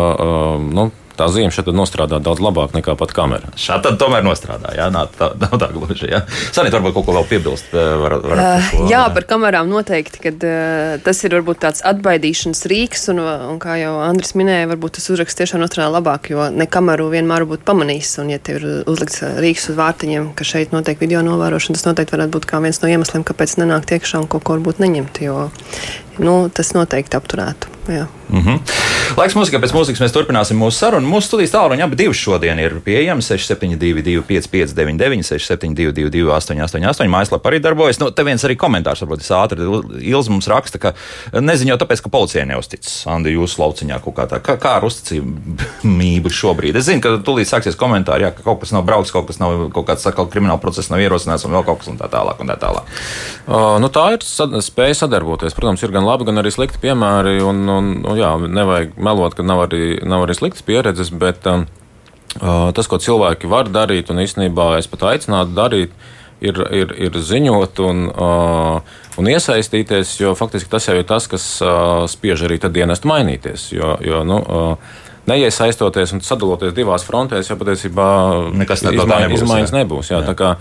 [0.63, 3.51] nu, tā zīme šeit nostrādā daudz labāk nekā pat kamera.
[3.59, 4.73] Šādi tomēr nostrādā.
[4.77, 6.11] Jā, nav tā, nav tā gluži.
[6.55, 7.73] Sanīt, varbūt kaut ko vēl piebilst.
[7.75, 12.65] Var, var uh, šo, jā, par kamerām noteikti, ka uh, tas ir varbūt tāds atbaidīšanas
[12.71, 16.69] rīks, un, un kā jau Andris minēja, varbūt tas uzraksts tiešām nostrādā labāk, jo ne
[16.71, 21.01] kameru vienmēr būtu pamanījis, un ja tev ir uzlikts rīks uz vārtiņiem, ka šeit notiek
[21.03, 24.47] video novērošana, tas noteikti varētu būt kā viens no iemesliem, kāpēc nenākt iekšā un kaut
[24.47, 25.49] ko varbūt neņemt, jo
[26.23, 27.75] nu, tas noteikti apturētu.
[27.89, 28.07] Jā.
[28.29, 28.88] Mm -hmm.
[29.17, 31.09] Laiks mūzikai, pēc mūzikas mēs turpināsim mūsu sarunu.
[31.09, 37.09] Mūsu studijas tālruņa abi divi šodien ir pieejami 6722, 559, 672, 888.
[37.13, 38.01] Mājaslapā arī darbojas.
[38.03, 39.65] Nu, te viens arī komentārs, varbūt es ātri
[40.11, 40.93] Ilz mums raksta, ka
[41.33, 42.99] neziņo tāpēc, ka policijai neuzticas.
[43.09, 44.43] Andi, jūsu lauciņā kaut kā tā.
[44.45, 46.77] Kā, kā ar uzticamību šobrīd?
[46.77, 49.71] Es zinu, ka tūlīt sāksies komentāri, jā, ka kaut kas nav brauks, kaut kas nav,
[49.73, 52.43] kaut kāds sakal, krimināla process nav ierosināts un vēl kaut kas un tā tālāk.
[52.45, 52.93] Un tā, tālāk.
[53.49, 55.57] Uh, nu, tā ir sad spēja sadarboties.
[55.57, 57.39] Protams, ir gan labi, gan arī slikti piemēri.
[57.47, 61.67] Un, un, un, jā, nevajag melot, ka nav arī, nav arī sliktas pieredzes, bet um,
[62.41, 65.95] uh, tas, ko cilvēki var darīt, un īstenībā es pat aicinātu darīt,
[66.45, 71.51] ir, ir, ir ziņot un, uh, un iesaistīties, jo faktiski tas jau ir tas, kas
[71.65, 73.71] uh, spiež arī dienestu mainīties.
[73.75, 74.97] Jo, jo, nu, uh,
[75.29, 78.05] Neiesaistoties un sadaloties divās frontēs, jau patiesībā
[78.57, 79.43] nekas nebūs.
[79.43, 80.29] Izmaiņas nebūs jā, jā.
[80.31, 80.55] Tā kā,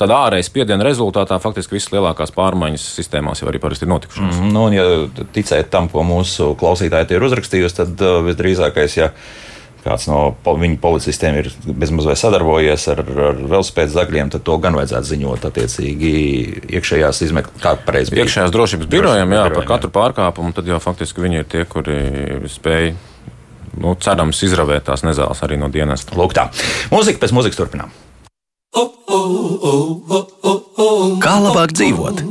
[0.00, 4.40] Tādā ārējas spiediena rezultātā faktiski visas lielākās pārmaiņas sistēmās jau arī parasti ir notikušas.
[4.40, 9.10] Mm, nu, un, ja ticēt tam, ko mūsu klausītāji ir uzrakstījusi, tad uh, visdrīzākais, ja
[9.84, 15.10] kāds no viņu policistiem ir bezmazliet sadarbojies ar, ar velospēdu zagļiem, tad to gan vajadzētu
[15.10, 16.12] ziņot attiecīgi
[16.78, 20.54] iekšējās izmeklēšanas, iekšējās drošības birojiem, jā, par katru pārkāpumu.
[20.56, 21.98] Tad jau faktiski viņi ir tie, kuri
[22.50, 22.94] spēj.
[23.74, 26.06] Nu, cerams, izravēt tās nezāles arī no dienas.
[26.14, 26.46] Lūk, tā.
[26.94, 27.90] Mūzika pēc mūzikas turpinām.
[31.24, 32.24] Kā labāk dzīvot?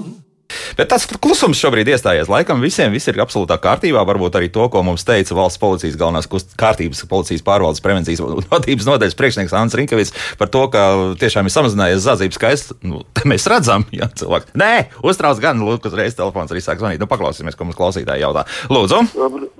[0.77, 2.29] Bet tas klusums šobrīd iestājies.
[2.31, 4.01] Laikam visiem viss ir absolūtā kārtībā.
[4.07, 6.29] Varbūt arī to, ko mums teica valsts policijas galvenās
[6.59, 10.83] kārtības policijas pārvaldes prevencijas vadības nodaļas priekšnieks Ants Rinkevits par to, ka
[11.21, 12.73] tiešām ir samazinājies zādzību skaits.
[12.85, 14.53] Nu, mēs redzam, ja cilvēks.
[14.59, 14.73] Nē,
[15.05, 17.01] uztrauc gan, lūk, uzreiz telefons arī sāk zvanīt.
[17.01, 18.47] Nu, paklausīsimies, ko mums klausītāji jautā.
[18.73, 19.05] Lūdzu!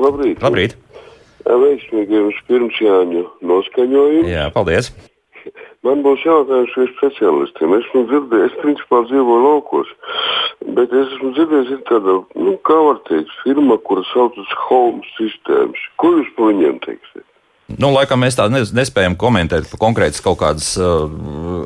[0.02, 0.43] Labrīt!
[0.43, 0.78] Labrīt.
[1.43, 4.30] Veiksmīgiem pirms Jāņu noskaņojumu.
[4.32, 4.93] Jā, paldies!
[5.84, 7.74] Man būs jautājums šiem specialistiem.
[7.76, 9.89] Esmu dzirdējis, es principā dzīvoju laukos,
[10.78, 15.84] bet es esmu dzirdējis, ir tāda, nu, kā var teikt, firma, kuras saucas Home Systems.
[16.00, 17.28] Ko jūs par viņiem teiksiet?
[17.74, 21.04] Nu, laikam mēs tādu nespējam komentēt konkrētas kaut kādas uh,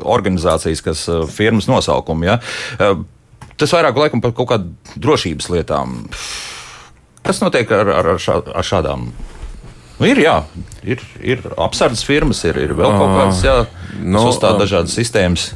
[0.08, 2.26] organizācijas, kas uh, firmas nosaukumu.
[2.26, 2.38] Ja?
[2.78, 3.04] Uh,
[3.60, 5.98] tas vairāk laikam par kaut kādām drošības lietām.
[7.22, 9.37] Kas notiek ar, ar, ar, šā, ar šādām Nu,
[10.06, 10.34] ir, jā,
[10.86, 13.56] ir, ir apsardzes firmas, ir, ir vēl kaut kādas, jā,
[13.98, 15.50] nu, uzstāda dažādas sistēmas.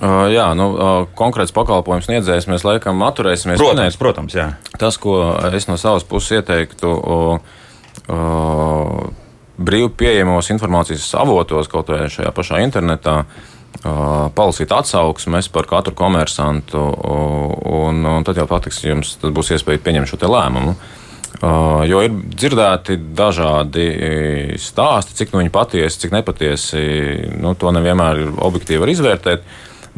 [0.00, 3.58] Uh, jā, nu, uh, konkrēts pakalpojums sniedzējs mēs laikam atturēsimies.
[3.60, 3.98] Protams, minēt.
[4.00, 4.46] protams, jā.
[4.80, 5.18] Tas, ko
[5.50, 6.92] es no savas puses ieteiktu,
[8.08, 9.10] uh,
[9.60, 16.80] brīvi pieejamos informācijas avotos, kaut vai šajā pašā internetā, uh, palasīt atsauksmes par katru komersantu,
[17.74, 20.78] un, un tad jau patiks, jums būs iespēja pieņemt šo lēmumu.
[20.78, 20.96] Uh,
[21.88, 23.86] jo ir dzirdēti dažādi
[24.60, 26.82] stāsti, cik nu viņi patiesi, cik nepatiesi.
[27.40, 29.46] Nu, to nevienmēr ir objektīvi izvērtēt.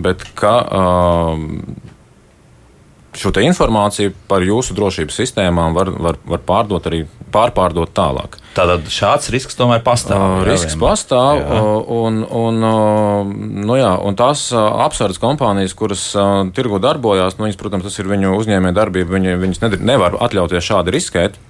[0.02, 1.42] Bet ka, uh,
[3.16, 8.38] šo informāciju par jūsu drošības sistēmām var, var, var pārdot arī pārpārdot tālāk.
[8.56, 10.20] Tātad šāds risks tomēr pastāv.
[10.20, 11.60] Uh, risks jā, pastāv, jā.
[11.96, 12.66] un, un,
[13.68, 16.08] nu jā, un tās apsardzes kompānijas, kuras
[16.56, 20.96] tirgu darbojās, nu, viņas, protams, tas ir viņu uzņēmē darbība, viņi, viņas nevar atļauties šādi
[20.96, 21.40] riskēt.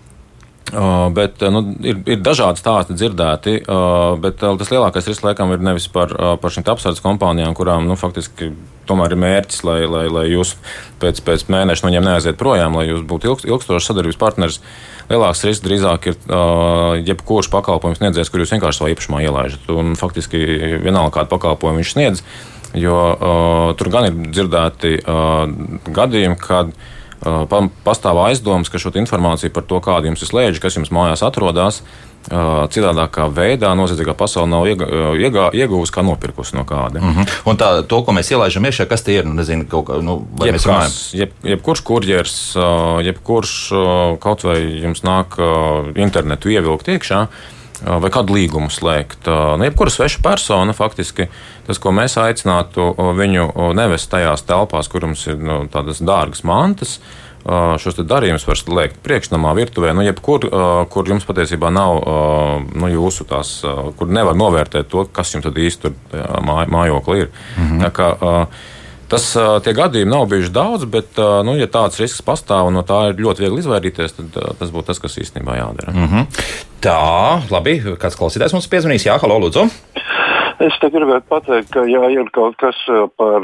[0.73, 5.51] Uh, bet nu, ir, ir dažādi stāsti dzirdēti, uh, bet uh, tas lielākais risks laikam
[5.53, 8.49] ir nevis par, par šīm apsardzes kompānijām, kurām nu, faktiski
[8.89, 10.55] tomēr ir mērķis, lai, lai, lai jūs
[11.03, 14.59] pēc, pēc mēneša no viņiem neaiziet projām, lai jūs būtu ilgst, ilgstošs sadarbības partneris.
[15.11, 16.17] Lielāks risks drīzāk ir
[17.05, 19.69] jebkurš pakalpojums sniedzējs, kur jūs vienkārši savā īpašumā ielaižat.
[19.77, 20.41] Un faktiski
[20.87, 22.25] vienalga kādu pakalpojumu viņš sniedz,
[22.81, 22.97] jo
[23.77, 24.97] tur gan ir dzirdēti
[25.93, 26.99] gadījumi, kad Uh,
[27.87, 31.83] pastāv aizdomas, ka šo informāciju par to, kāda jums ir slēdzi, kas jums mājās atrodas,
[31.83, 35.15] uh, citādākā veidā noziedzīgā pasaule nav uh,
[35.55, 37.01] iegūusi kā nopirkusi no kāda.
[37.01, 37.39] Mm -hmm.
[37.47, 40.27] Un tā, to, ko mēs ielaidām iekšā, kas tie ir, nu, nezinu, kaut kā, nu,
[40.39, 40.93] vai jeb mēs runājam?
[41.13, 42.55] Jeb, jebkurš kurjers,
[43.03, 43.73] jebkurš
[44.21, 45.39] kaut vai jums nāk
[45.97, 47.27] internetu ievilkt iekšā
[47.87, 49.27] vai kādu līgumu slēgt.
[49.27, 51.29] Nu, jebkura sveša persona faktiski
[51.67, 56.99] tas, ko mēs aicinātu viņu nevest tajās telpās, kur mums ir nu, tādas dārgas mantas.
[57.43, 60.47] Šos darījumus var slēgt priekšnamā, virtuvē, nu, jebkur,
[60.95, 62.05] kur jums patiesībā nav
[62.71, 63.57] nu, jūsu tās,
[63.99, 67.35] kur nevar novērtēt to, kas jums īsti tur māj, mājokli ir.
[67.57, 67.83] -hmm.
[67.83, 68.47] Tā kā,
[69.13, 69.27] Tas,
[69.65, 73.21] tie gadījumi nav bijuši daudz, bet, nu, ja tāds risks pastāv un no tā ir
[73.21, 75.93] ļoti viegli izvairīties, tad tas būtu tas, kas īstenībā jādara.
[75.93, 76.71] Mm -hmm.
[76.83, 77.77] Tā, labi.
[78.03, 79.05] Kāds klausītājs mums piezvanīs?
[79.07, 79.69] Jā, halo, lūdzu.
[80.63, 83.43] Es te gribētu pateikt, ka ja ir kaut kas uh, par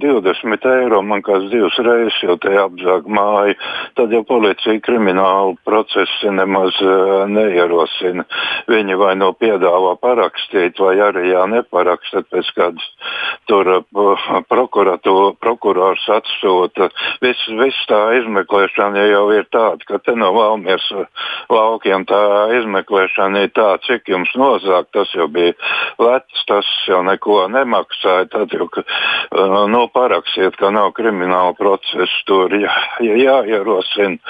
[0.00, 3.56] 20 uh, eiro, man kāds divas reizes jau te apzāg māju,
[3.98, 8.24] tad jau policija kriminālu procesu nemaz uh, neierosina.
[8.70, 12.88] Viņi vai no piedāvā parakstīt, vai arī jā, neparakstīt pēc kādas
[13.44, 13.68] tur
[15.44, 16.88] prokurors atsūta.
[17.20, 20.86] Viss vis tā izmeklēšana jau ir tāda, ka te no Valmiers
[21.52, 22.22] laukiem tā
[22.62, 25.52] izmeklēšana ir tā, cik jums nozāk, tas jau bija
[26.00, 28.28] lēts tas jau neko nemaksāja.
[28.32, 28.68] Tad jau
[29.70, 34.20] nu, parakstiet, ka nav krimināla procesa, tur jā, jāierosina.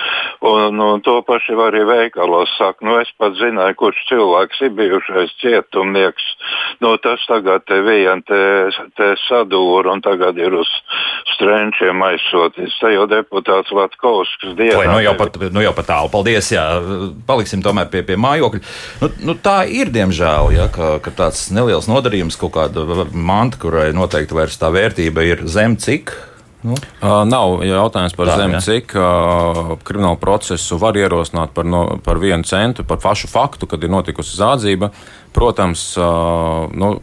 [0.44, 2.84] Un, un to paši var arī veikalos saka.
[2.84, 6.26] Nu, es pat zināju, kurš cilvēks ir bijušais cietumnieks.
[6.84, 8.40] Nu, tas tagad te vien te,
[8.98, 10.70] te sadūra un tagad ir uz
[11.34, 12.76] strenčiem aizsoties.
[12.80, 14.80] Te jau deputāts Latkovskis dienā.
[14.82, 16.12] Vai, nu jau pat, nu jau pat tālu.
[16.12, 16.64] Paldies, jā.
[17.28, 18.62] Paliksim tomēr pie, pie mājokļa.
[19.02, 23.58] Nu, nu, tā ir, diemžēl, ja, ka, ka tāds neliels nodarījums darījums, kaut kāda manta,
[23.58, 26.14] kurai noteikti vairs tā vērtība ir zem cik.
[26.64, 26.78] Nu?
[27.02, 32.46] Uh, nav jautājums par zemi, cik uh, kriminālu procesu var ierosināt par, no, par vienu
[32.48, 34.88] centu, par pašu faktu, kad ir notikusi zādzība.
[35.36, 36.94] Protams, uh, nu,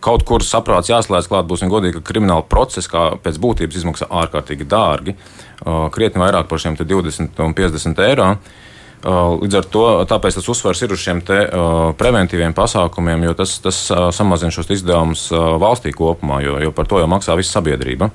[0.00, 4.64] kaut kur saprāts jāslēdz klāt, būsim godīgi, ka krimināla procesa kā pēc būtības izmaksā ārkārtīgi
[4.70, 8.30] dārgi, uh, krietni vairāk par šiem 20 un 50 eiro.
[8.32, 8.65] Uh,
[9.04, 13.82] līdz ar to tas uzsvars ir uz šiem te, uh, preventīviem pasākumiem, jo tas, tas
[13.92, 18.10] uh, samazina šos izdevumus valstī kopumā, jo, jo par to jau maksā visa sabiedrība.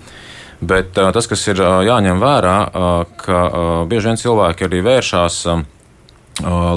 [0.62, 2.56] Bet tas, kas ir jāņem vērā,
[3.18, 3.38] ka
[3.90, 5.40] bieži vien cilvēki arī vēršās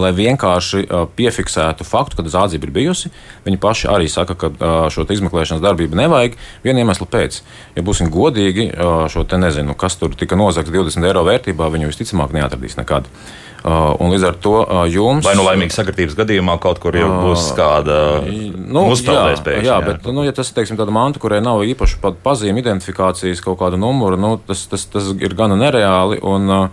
[0.00, 0.86] lai vienkārši
[1.16, 3.12] piefiksētu faktu, ka zādzība ir bijusi.
[3.44, 7.42] Viņi paši arī saka, ka šo izmeklēšanas darbību nevajag viena iemesla pēc.
[7.76, 8.70] Ja būsim godīgi,
[9.12, 13.04] šo te nezinu, kas tur tika nozagts 20 eiro vērtībā, viņu visticamāk neatradīs nekad.
[13.04, 15.24] Uh, un līdz ar to uh, jums.
[15.24, 17.98] Vai nu laimīgas sakritības gadījumā kaut kur jau būs uh, kāda
[18.28, 19.64] nu, uzpeldēs pēkšņi?
[19.64, 23.62] Jā, jā, bet, nu, ja tas ir tāda manta, kurai nav īpaši pazīme, identifikācijas kaut
[23.62, 26.20] kāda numura, nu, tas, tas, tas ir gana nereāli.
[26.24, 26.68] Un,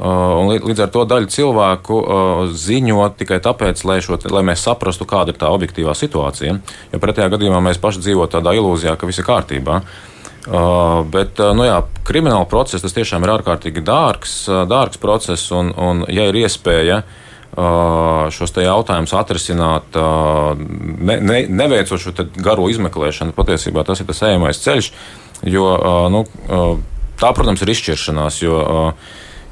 [0.00, 1.96] Un līdz ar to daļa cilvēku
[2.56, 6.54] ziņo tikai tāpēc, lai, šo, lai mēs saprastu, kāda ir tā objektīvā situācija.
[6.94, 9.76] Jo pretējā gadījumā mēs paši dzīvojam tādā ilūzijā, ka viss ir kārtībā.
[9.82, 10.10] Uh,
[11.12, 15.50] bet uh, nu jā, krimināla process tas tiešām ir ārkārtīgi dārgs, uh, dārgs process.
[15.52, 22.70] Un, un, ja ir iespēja uh, šos jautājumus atrisināt, uh, ne, ne, neveicot šo garo
[22.72, 24.92] izmeklēšanu, patiesībā tas ir tas ejamais ceļš.
[25.48, 26.24] Jo, uh, nu,
[27.20, 28.44] tā, protams, ir izšķiršanās.
[28.44, 28.60] Jo,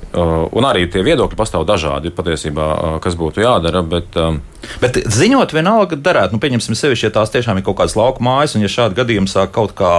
[0.08, 3.82] Uh, un arī tie viedokļi pastāv dažādi patiesībā, uh, kas būtu jādara.
[3.84, 4.38] Bet, um,
[4.80, 6.32] bet ziņot vienalga darētu.
[6.32, 9.28] Nu, pieņemsim, sevišķi, ja tās tiešām ir kaut kādas lauka mājas, un ja šādi gadījumi
[9.28, 9.92] sāk kaut kā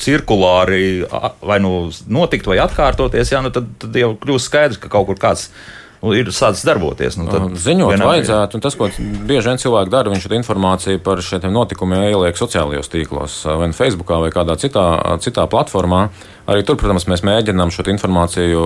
[0.00, 1.04] cirkulāri
[1.44, 5.20] vai nu notikt vai atkārtoties, jā, nu, tad, tad jau kļūst skaidrs, ka kaut kur
[5.20, 7.16] kāds ir ir sācis darboties.
[7.20, 8.08] Nu, Ziņot vienam...
[8.08, 8.88] vajadzētu, un tas, ko
[9.28, 13.76] bieži vien cilvēki dara, viņš šo informāciju par šiem notikumiem ieliek sociālajos tīklos, vai nu
[13.76, 14.86] Facebook, vai kādā citā,
[15.20, 16.06] citā platformā.
[16.50, 18.64] Arī tur, protams, mēs mēģinām šo informāciju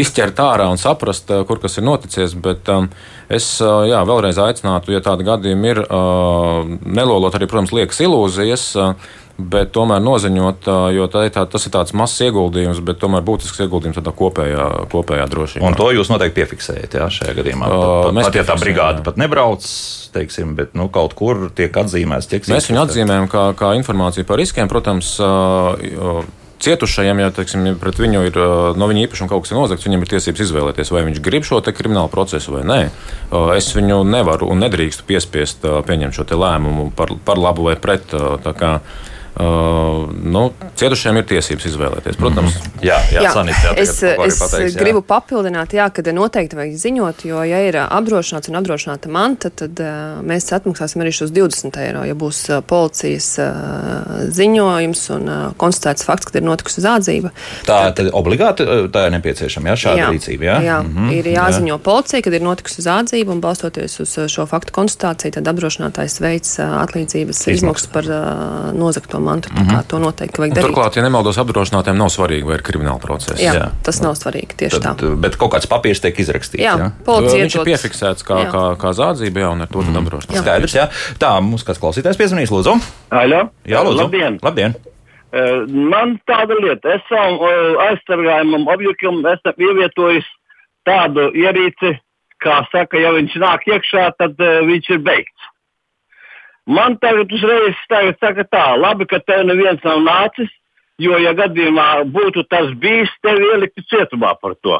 [0.00, 2.34] izķert ārā un saprast, kur kas ir noticis.
[2.42, 2.88] Bet um,
[3.30, 8.70] es jā, vēlreiz aicinātu, ja tādi gadījumi ir, uh, nelolot arī, protams, liekas ilūzijas.
[8.80, 13.62] Uh, bet tomēr noziņot, jo tā, tā, tas ir tāds mazs ieguldījums, bet tomēr būtisks
[13.62, 15.66] ieguldījums tādā kopējā, kopējā drošībā.
[15.68, 17.68] Un to jūs noteikti piefiksējat jā, šajā gadījumā.
[17.70, 19.06] Pat, pat, pat ja tā brigāde jā.
[19.06, 19.68] pat nebrauc,
[20.14, 24.42] teiksim, bet nu, kaut kur tiek atzīmēts, tiek Mēs viņu atzīmējam kā, kā informāciju par
[24.42, 24.70] riskiem.
[24.70, 26.24] Protams, ā,
[26.58, 28.38] cietušajiem, ja teiksim, pret viņu ir
[28.78, 32.10] no viņa īpašuma kaut kas nozagts, viņam ir tiesības izvēlēties, vai viņš grib šo kriminālu
[32.10, 32.80] procesu vai nē.
[33.54, 38.10] Es viņu nevaru un nedrīkstu piespiest pieņemt šo lēmumu par, par labu vai pret.
[38.58, 38.72] kā,
[39.38, 42.16] Uh, nu, cietušajiem ir tiesības izvēlēties.
[42.18, 42.86] Protams, mm -hmm.
[42.88, 44.80] Jā, jā, Jā, Sanita, jā, es es pateiks, jā.
[44.80, 49.78] gribu papildināt, jā, ka noteikti vajag ziņot, jo, ja ir apdrošināts un apdrošināta manta, tad
[49.80, 52.02] uh, mēs atmaksāsim arī šos 20 eiro.
[52.04, 57.30] Ja būs uh, policijas uh, ziņojums un uh, konstatēts fakts, ka ir notikusi zādzība,
[57.66, 60.44] Tā tad obligāti uh, tā ir nepieciešama, jā, šāda jā, rīcība.
[60.44, 61.78] Jā, jā Mhm, ir jāziņo jā.
[61.78, 66.58] policija, kad ir notikusi zādzība, un balstoties uz uh, šo faktu konstatāciju, tad apdrošinātājs veids
[66.58, 69.27] uh, atlīdzības izmaksas par uh, nozagto mantu.
[69.36, 69.86] Mm -hmm.
[69.88, 70.66] To noteikti vajag darīt.
[70.66, 73.42] turklāt, ja nemaldos, apdrošinātiem nav svarīgi, vai ir krimināla procesa.
[73.42, 73.68] jā, jā.
[73.82, 75.14] tas nav svarīgi tieši Tad, tā.
[75.20, 76.62] bet kaut kāds papīrs tiek izrakstīts.
[76.62, 76.90] Jā, jā?
[77.04, 78.50] policija Viņš ir piefiksēts kā, Jā.
[78.52, 80.40] kā, kā zādzība, jā, un ar to tad apdrošināts.
[80.42, 80.88] Skaidrs, jā.
[81.18, 82.80] Tā, mums kāds klausītājs piezvanīs, lūdzu.
[83.10, 83.48] Aļo?
[83.66, 84.02] Jā, lūdzu.
[84.02, 84.38] Labdien!
[84.42, 84.74] Labdien.
[85.32, 90.24] Eh, Man tāda lieta, es savam eh, aizsargājumam objektam esmu ievietojis
[90.88, 91.98] tādu ierīci,
[92.44, 95.37] kā saka, ja viņš nāk iekšā, tad uh, viņš ir beigts.
[96.68, 100.50] Man tagad uzreiz tagad saka tā, labi, ka tev neviens nav nācis,
[101.00, 104.76] jo, ja gadījumā būtu tas bijis, tevi ieliktu cietumā par to.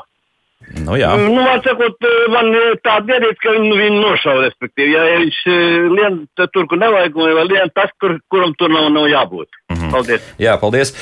[0.84, 1.14] Nu, jā.
[1.16, 4.90] Nu, man sakot, eh, man ir tāda ierīce, ka viņu, viņu nošauja, respektīvi.
[4.92, 9.08] Ja viņš eh, lien tur, kur nevajag, vai lien tas, kur, kuram tur nav, nav
[9.08, 9.48] jābūt.
[9.88, 9.96] Mm -hmm.
[9.96, 10.32] Paldies!
[10.38, 10.94] Jā, paldies.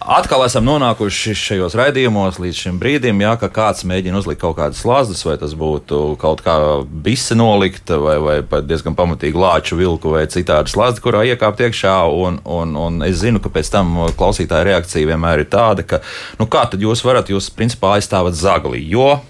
[0.00, 4.82] Atkal esam nonākuši šajos raidījumos līdz šim brīdim, jā, ka kāds mēģina uzlikt kaut kādas
[4.82, 10.12] slazdas, vai tas būtu kaut kā bise nolikta, vai, vai pat diezgan pamatīgi lāču vilku,
[10.12, 11.96] vai citādi slazda, kurā iekāpt iekšā.
[12.12, 16.02] Un, un, un es zinu, ka pēc tam klausītāja reakcija vienmēr ir tāda, ka,
[16.38, 19.22] nu, kā tad jūs varat, jūs principā aizstāvat zagli, jo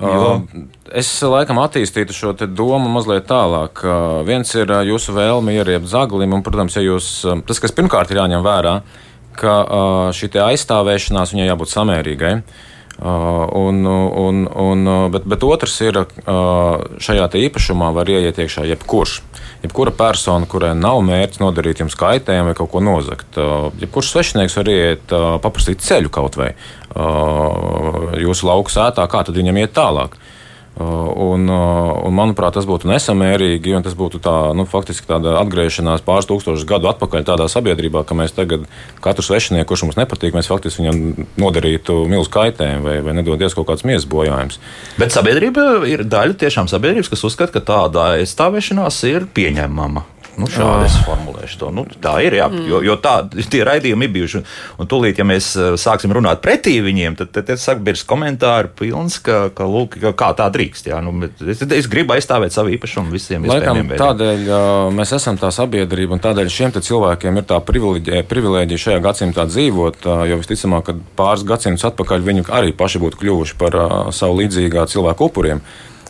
[0.00, 0.42] Jo.
[0.92, 3.80] Es laikam attīstītu šo te domu mazliet tālāk.
[4.28, 7.10] Viens ir jūsu vēlme ieriept zaglim, un, protams, ja jūs,
[7.48, 8.78] tas, kas pirmkārt ir jāņem vērā,
[9.36, 9.58] ka
[10.16, 12.34] šī aizstāvēšanās viņai jābūt samērīgai.
[12.96, 15.98] Un, un, un, bet, bet otrs ir,
[17.04, 19.18] šajā te īpašumā var ieiet iekšā jebkurš.
[19.64, 23.36] Jebkura persona, kurai nav mērķis nodarīt jums kaitējumu vai kaut ko nozagt.
[23.82, 25.12] Jebkurš svešinieks var ieiet,
[25.44, 26.54] paprasīt ceļu kaut vai
[28.22, 30.16] jūsu lauku sētā, kā tad viņam iet tālāk.
[30.16, 30.32] Uh,
[30.76, 36.02] Un, uh, un, manuprāt, tas būtu nesamērīgi, un tas būtu tā, nu, faktiski tāda atgriešanās
[36.04, 38.66] pāris tūkstošus gadu atpakaļ tādā sabiedrībā, ka mēs tagad
[39.00, 43.70] katru svešinieku, kurš mums nepatīk, mēs faktiski viņam nodarītu milzu kaitējumu vai, vai nedodies kaut
[43.70, 44.60] kāds miesas bojājums.
[45.00, 50.04] Bet sabiedrība ir daļa tiešām sabiedrības, kas uzskata, ka tāda aizstāvēšanās ir pieņemama.
[50.36, 51.70] Nu, šādi es formulēšu to.
[51.72, 52.36] Nu, tā ir.
[52.36, 54.40] Jā, jo, jo tā, tie raidījumi ir bijuši.
[54.40, 54.48] Un,
[54.82, 59.16] un tūlīt, ja mēs eh, sāksim runāt pretī viņiem, tad, tad, tad sabiedrības komentāri pilns,
[59.24, 60.90] ka, ka, lūk, ka kā tā drīkst.
[60.92, 64.52] Jā, nu, es, es gribu aizstāvēt savu īpašumu visiem Laikam, iespējamiem tādēļ
[64.98, 70.04] mēs esam tā sabiedrība, un tādēļ šiem cilvēkiem ir tā privileģija šajā gadsimtā dzīvot.
[70.28, 73.78] Jo visticamāk, ka pāris gadsimtus atpakaļ viņi arī paši būtu kļuvuši par
[74.16, 75.64] savu līdzīgā cilvēku upuriem.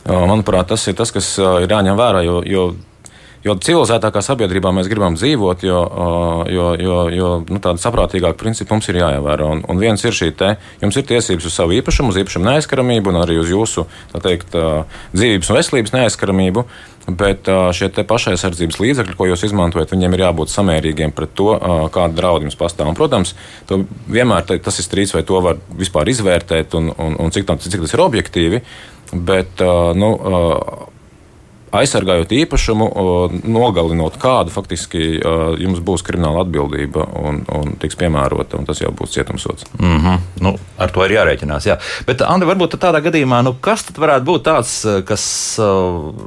[0.06, 2.22] Manuprāt, tas ir tas, kas ir jāņem vērā.
[2.26, 2.66] Jo, jo
[3.44, 5.82] Jo civilizētākā sabiedrībā mēs gribam dzīvot, jo,
[6.50, 9.52] jo, jo, jo nu, tāda saprātīgāka principa mums ir jāievēro.
[9.54, 13.12] Un, un viens ir šī te, jums ir tiesības uz savu īpašumu, uz īpašumu neaizskaramību
[13.12, 13.86] un arī uz jūsu
[14.24, 14.56] teikt,
[15.14, 16.66] dzīvības un veselības neaizskaramību.
[17.06, 21.52] Bet šie pašaizsardzības līdzekļi, ko jūs izmantojat, viņiem ir jābūt samērīgiem pret to,
[21.94, 22.90] kāda draudi jums pastāv.
[22.90, 23.36] Un, protams,
[24.10, 27.86] vienmēr tas ir strīds, vai to var vispār izvērtēt un, un, un cik, tā, cik
[27.86, 28.62] tas ir objektīvi.
[29.14, 29.62] Bet,
[29.94, 30.10] nu,
[31.74, 32.86] aizsargājot īpašumu,
[33.50, 35.16] nogalinot kādu, faktiski
[35.60, 39.66] jums būs krimināla atbildība un, un tiks piemērota, un tas jau būs cietumsots.
[39.78, 40.18] Mm -hmm.
[40.40, 41.66] nu, ar to ir jārēķinās.
[41.66, 41.78] Jā.
[42.06, 45.24] Bet, Andri, varbūt tādā gadījumā, nu, kas tad varētu būt tāds, eh, kas,
[45.58, 45.64] eh,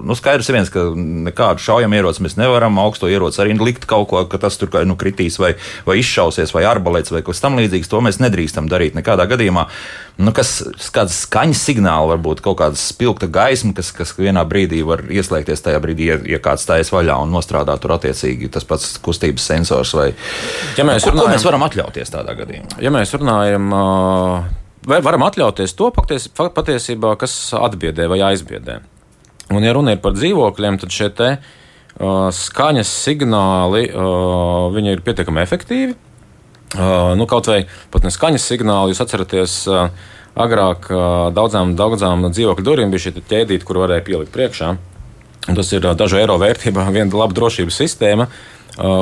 [0.04, 0.80] nu, skaidrs ir viens, ka
[1.30, 5.40] nekādu šaujamieroci mēs nevaram, augsto ieroci arī likt kaut ko, ka tas tur nu, kritīs
[5.40, 7.90] vai, vai izšausies, vai arbalēts vai kas tam līdzīgs.
[7.90, 9.68] To mēs nedrīkstam darīt nekādā gadījumā.
[10.20, 15.06] Nu, kas, kāds skaņas signāls, varbūt kaut kāda spilgta gaisma, kas, kas vienā brīdī var
[15.30, 19.46] ieslēgties tajā brīdī, ja, ja kāds stājas vaļā un nostrādāt tur attiecīgi tas pats kustības
[19.46, 19.94] sensors.
[19.94, 20.10] Vai,
[20.78, 22.80] Ja mēs ko, ko runājam- mēs varam atļauties tādā gadījumā?
[22.82, 23.70] Ja mēs runājam,
[24.90, 28.80] vai varam atļauties to paties, fa- patiesībā, kas atbiedē vai aizbiedē.
[29.52, 31.30] Un, ja runa ir par dzīvokļiem, tad šie te,
[32.00, 35.96] uh, skaņas signāli uh, viņi ir pietiekami efektīvi.
[36.78, 39.90] Uh, nu, kaut vai pat ne skaņas signāli, jūs atceraties, uh,
[40.38, 44.70] agrāk uh, daudzām, daudzām dzīvokļu durvīm bija šī te ķēdīte, kur varēja pielikt priekšā.
[44.70, 44.78] Un
[45.48, 48.32] tas ir uh, dažu eiro vērtībā viena laba drošības sistēma.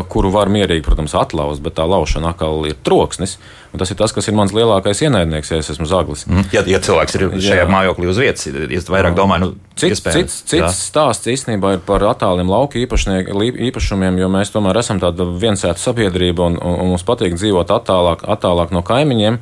[0.10, 3.36] kuru var mierīgi, protams, atlauzt, bet tā laušana atkal ir troksnis.
[3.78, 6.24] Tas ir tas, kas ir mans lielākais ienaidnieks, ja es esmu zaglis.
[6.26, 6.48] Mm.
[6.56, 7.68] Ja, ja cilvēks ir šajā jā.
[7.70, 10.72] mājoklī uz vietas, es vairāk domāju, nu, cits, cits, cits jā.
[10.72, 16.58] stāsts īstenībā ir par attāliem lauku īpašumiem, jo mēs tomēr esam tāda viensēta sabiedrība un,
[16.58, 19.38] un, un mums patīk dzīvot attālāk, attālāk no kaimiņiem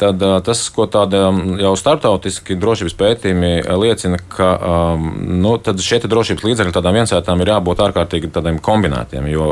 [0.00, 1.26] tad tas, ko tāda
[1.60, 4.48] jau starptautiski drošības pētījumi liecina, ka
[4.96, 8.32] nu, šie drošības līdzekļi tādām viensētām ir jābūt ārkārtīgi
[8.64, 9.50] kombinētiem, jo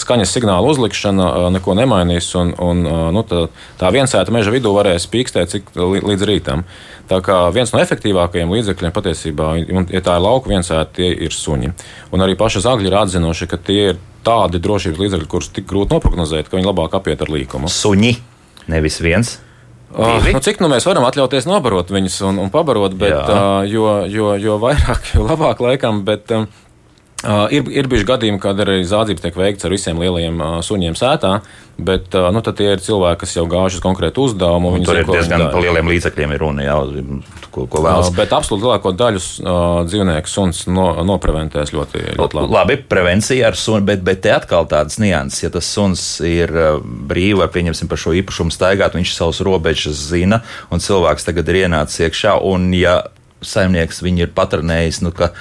[0.00, 2.86] skaņas signāla uzlikšana neko nemainīs, un, un
[3.16, 3.46] nu, tā,
[3.80, 6.64] tā viensēta meža vidū varēs pīkstēt cik līdz rītam.
[7.10, 9.50] Tā kā viens no efektīvākajiem līdzekļiem patiesībā,
[9.90, 11.72] ja tā ir lauka viensēta, tie ir suņi.
[12.14, 15.96] Un arī paši zagļi ir atzinuši, ka tie ir tādi drošības līdzekļi, kurus tik grūti
[15.96, 17.72] noprognozēt, ka viņi labāk apiet ar līkumu.
[17.72, 18.14] Suņi,
[18.70, 19.38] nevis viens.
[19.90, 23.88] Oh, nu, cik nu mēs varam atļauties nobarot viņus un, un pabarot, bet, uh, jo,
[24.06, 26.04] jo, jo vairāk, jo labāk laikam.
[26.06, 26.46] Bet, uh,
[27.20, 30.94] Uh, ir, ir bijuši gadījumi, kad arī zādzības tiek veikts ar visiem lielajiem uh, suņiem
[30.96, 31.34] sētā,
[31.76, 34.70] bet uh, nu, tie ir cilvēki, kas jau gājuši uz konkrētu uzdevumu.
[34.88, 36.78] Tur ir diezgan par lieliem līdzekļiem runa, jā,
[37.52, 38.08] ko, ko vēlas.
[38.08, 39.52] Uh, bet absolūti lielāko daļu uh,
[39.90, 42.52] dzīvnieku suns no, nopreventēs ļoti, ļoti labi.
[42.56, 45.44] Labi, prevencija ar sunu, bet, bet te atkal tādas nianses.
[45.44, 50.40] Ja tas suns ir brīvi, var pieņemsim par šo īpašumu staigāt, viņš savus robežas zina,
[50.72, 53.02] un cilvēks tagad ir ienācis iekšā, un ja
[53.44, 55.34] saimnieks viņu ir patronējis, nu, ka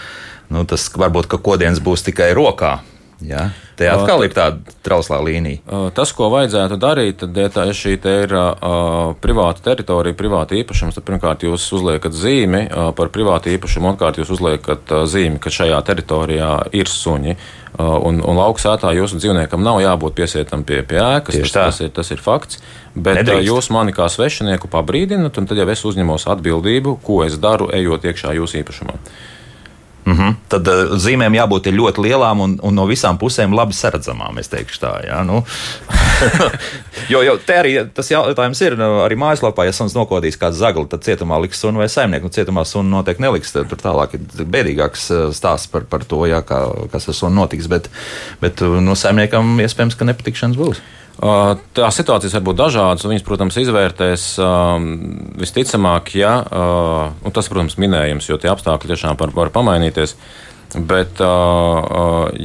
[0.54, 2.80] nu, tas varbūt ka kodienas būs tikai rokā.
[3.20, 3.50] Ja?
[3.76, 5.60] Te atkal ir tāda trauslā līnija.
[5.96, 10.96] Tas, ko vajadzētu darīt, tad, ja tā, šī te ir uh, privāta teritorija, privāta īpašums,
[10.96, 15.52] tad pirmkārt jūs uzliekat zīmi uh, par privātu īpašumu, otrkārt jūs uzliekat uh, zīmi, ka
[15.52, 17.40] šajā teritorijā ir suņi.
[17.80, 21.38] Un, un lauksētā jūsu dzīvniekam nav jābūt piesietam pie, pie ēkas.
[21.38, 22.58] Tas, tas, ir, tas ir fakts.
[22.92, 23.46] Bet Nedrīkst.
[23.46, 28.10] jūs mani kā svešinieku pabrīdinat, un tad jau es uzņemos atbildību, ko es daru, ejot
[28.10, 28.98] iekšā jūsu īpašumā.
[30.10, 30.36] Mm -hmm.
[30.50, 34.40] Tad uh, zīmēm jābūt ļoti lielām un, un no visām pusēm labi saredzamām.
[34.82, 35.24] Tā, jā.
[35.26, 35.44] Nu.
[37.14, 40.88] jo, jo te arī tas jautājums ir, nu, arī mājaslapā, ja suns nokodīs kādu zagli,
[40.90, 42.24] tad cietumā liks sunu vai saimnieku.
[42.24, 43.52] Nu, cietumā sunu noteikti neliks.
[43.52, 47.68] Tur tālāk ir bēdīgāks eh, stāsts par, par to, jā, kā, kas ar sunu notiks.
[47.68, 47.90] Bet,
[48.42, 50.82] bet no nu, saimniekam iespējams, ka nepatikšanas būs.
[51.20, 54.28] Tās situācijas var būt dažādas, un viņas, protams, izvērtēs
[55.42, 60.16] visticamāk, ja nu, tas, protams, minējums, jo tie apstākļi tiešām var, var pamainīties.
[60.70, 61.20] Bet,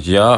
[0.09, 0.29] ja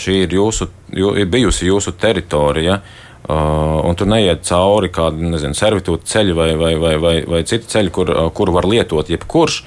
[0.00, 2.80] šī ir, jūsu, ir bijusi jūsu teritorija,
[3.28, 7.94] un tur neiet cauri kādu nezinu, servitūtu ceļu vai, vai, vai, vai, vai citu ceļu,
[7.94, 9.60] kur, kur var lietot jebkurš,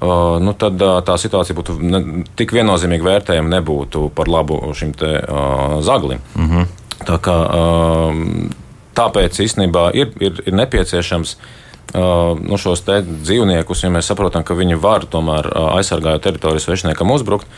[0.00, 2.02] nu, tad tā situācija būtu ne,
[2.36, 6.24] tik viennozīmīgi vērtējama, nebūtu par labu šim te, uh, zaglim.
[6.34, 6.75] Mm -hmm.
[7.06, 8.50] Tā kā, um,
[8.98, 14.80] tāpēc īstenībā ir, ir, ir nepieciešams uh, nu, šos dzīvniekus, ja mēs saprotam, ka viņi
[14.82, 17.48] var tomēr uh, aizsargājot teritoriju svešiniekam uzbrukt,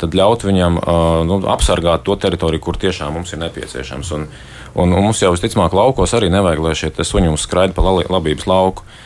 [0.00, 4.12] tad ļaut viņam uh, nu, apsargāt to teritoriju, kur tiešām mums ir nepieciešams.
[4.18, 4.28] Un,
[4.74, 8.50] un, un mums jau visticamāk laukos arī nevajag, lai šie suņi mums skraida pa labības
[8.50, 8.82] lauku.
[8.82, 9.05] Uh,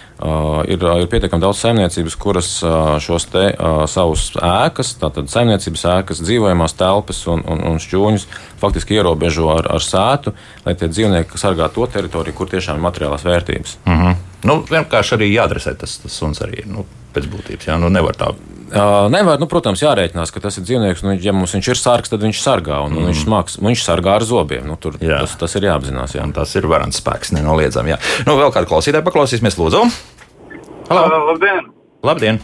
[0.69, 6.23] ir, ir pietiekami daudz saimniecības, kuras uh, šos te uh, savus ēkas, tātad saimniecības ēkas,
[6.27, 8.27] dzīvojamās telpas un, un, un šķūņus
[8.61, 10.35] faktiski ierobežo ar, ar sētu,
[10.67, 13.77] lai tie dzīvnieki sargātu to teritoriju, kur tiešām ir materiālās vērtības.
[13.87, 14.23] Mm -hmm.
[14.51, 17.69] nu, vienkārši arī jāadresē tas, tas suns arī nu, pēc būtības.
[17.73, 18.35] Jā, nu, nevar tā
[18.71, 21.03] Uh, nevar, nu, protams, jārēķinās, ka tas ir dzīvnieks.
[21.03, 22.79] Nu, ja mums viņš ir sargs, tad viņš sargā.
[22.87, 23.09] Un, mm.
[23.11, 24.63] viņš, smaks, viņš sargā ar zobiem.
[24.71, 25.19] Nu, tur, jā.
[25.25, 26.15] tas, tas ir jāapzinās.
[26.15, 26.23] Jā.
[26.29, 27.99] Un tas ir varants spēks, nenoliedzami.
[28.29, 29.83] Nu, vēl kādu klausītāju paklausīsimies, lūdzu.
[30.91, 31.07] Halo.
[31.07, 31.67] Uh, labdien!
[32.03, 32.41] Labdien.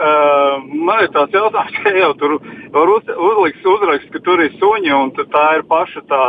[0.00, 0.56] Uh,
[0.86, 2.32] man ir tāds jautājums, ka jau tur
[2.74, 6.22] var uz, uzlikt uzrakst, ka tur ir suņi un tā ir paša tā,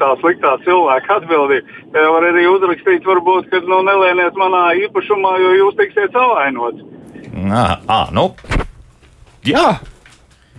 [0.00, 1.78] tā sliktā cilvēka atbildība.
[1.94, 6.82] Var arī uzrakstīt, varbūt, ka nu, nelēniet manā īpašumā, jo jūs tiksiet savainots.
[7.34, 8.32] Nā, à, nu,
[9.46, 9.76] jā.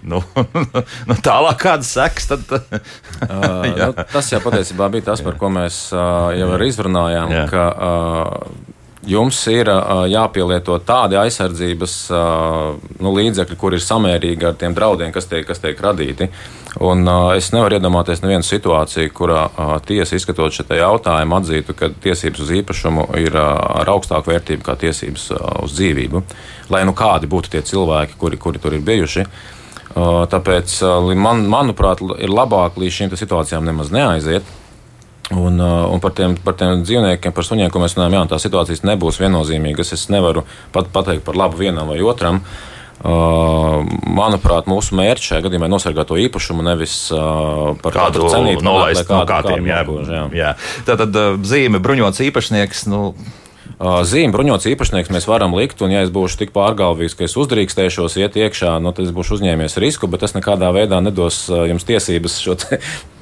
[0.06, 0.22] Nu,
[1.10, 2.56] nu, tālāk, kādas sekas tad?
[2.56, 7.36] uh, nu, tas jau patiesībā bija tas, par ko mēs uh, jau arī izrunājām.
[7.36, 7.46] Jā.
[7.52, 8.65] Ka, uh,
[9.10, 9.70] jums ir
[10.12, 11.96] jāpielieto tādi aizsardzības
[13.04, 16.30] nu, līdzekļi, kur ir samērīgi ar tiem draudiem, kas tiek, kas tiek radīti.
[16.84, 19.46] Un, es nevaru iedomāties nevienu situāciju, kurā
[19.88, 25.30] tiesa izskatot šo jautājumu atzītu, ka tiesības uz īpašumu ir ar augstāku vērtību kā tiesības
[25.64, 26.24] uz dzīvību.
[26.74, 29.26] Lai nu kādi būtu tie cilvēki, kuri, kuri tur ir bijuši.
[29.96, 30.76] Tāpēc,
[31.16, 34.65] man, manuprāt, ir labāk līdz šīm situācijām nemaz neaiziet
[35.34, 38.38] Un, uh, un par, tiem, par tiem dzīvniekiem, par suņiem, ko mēs runājam, jā, tā
[38.44, 39.96] situācijas nebūs viennozīmīgas.
[39.98, 40.44] Es nevaru
[40.76, 42.44] pat pateikt par labu vienam vai otram.
[43.06, 43.82] Uh,
[44.16, 49.10] manuprāt, mūsu mērķis šajā gadījumā ir nosargāt to īpašumu, nevis uh, par kādu cenību nolaist
[49.10, 49.66] no kātiem.
[49.68, 50.22] Jā, jā.
[50.38, 50.54] jā.
[50.88, 52.86] Tātad uh, zīme bruņots īpašnieks.
[52.94, 53.02] Nu,
[54.08, 58.16] zīme, bruņots īpašnieks mēs varam likt, un ja es būšu tik pārgalvīgs, ka es uzdrīkstēšos
[58.22, 62.40] iet iekšā, nu, tad es būšu uzņēmies risku, bet tas nekādā veidā nedos jums tiesības
[62.46, 62.56] šo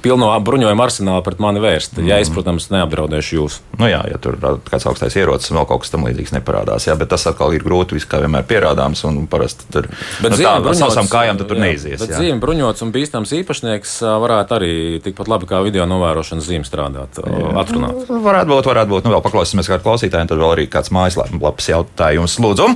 [0.04, 1.96] pilno bruņojumu arsenālu pret mani vērst.
[2.04, 3.58] Ja es, protams, neapdraudēšu jūs.
[3.80, 4.36] Nu jā, ja tur
[4.66, 6.88] kāds augstais ierocis un vēl kaut kas tam līdzīgs neparādās.
[6.88, 9.04] Jā, bet tas atkal ir grūti, viss kā vienmēr pierādāms.
[9.08, 9.88] Un parasti tur
[10.20, 11.98] Bet nu, tā, ar savām kājām tu tur jā, neizies.
[12.02, 12.20] Bet jā.
[12.20, 14.72] zīme bruņots un bīstams īpašnieks varētu arī
[15.04, 18.04] tikpat labi kā video novērošanas zīme strādāt, ā, atrunāt.
[18.08, 19.08] Varētu būt, varētu būt.
[19.08, 22.38] Nu, vēl paklausīsimies kādu klausītāju, un tad vēl arī kāds mājaslapas jautājums.
[22.44, 22.70] Lūdzu!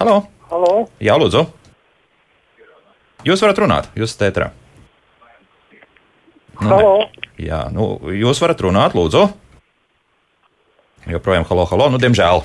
[0.00, 0.18] Halo!
[0.50, 0.74] Halo?
[1.02, 1.46] Jā, lūdzu!
[3.24, 4.52] Jūs varat runāt, jūs esat tētrā.
[6.60, 6.74] Nu, ne.
[6.74, 6.92] Halo?
[7.40, 9.26] Jā, nu, jūs varat runāt, lūdzu.
[11.04, 11.90] Joprojām, halo, halo.
[11.92, 12.40] Nu, diemžēl.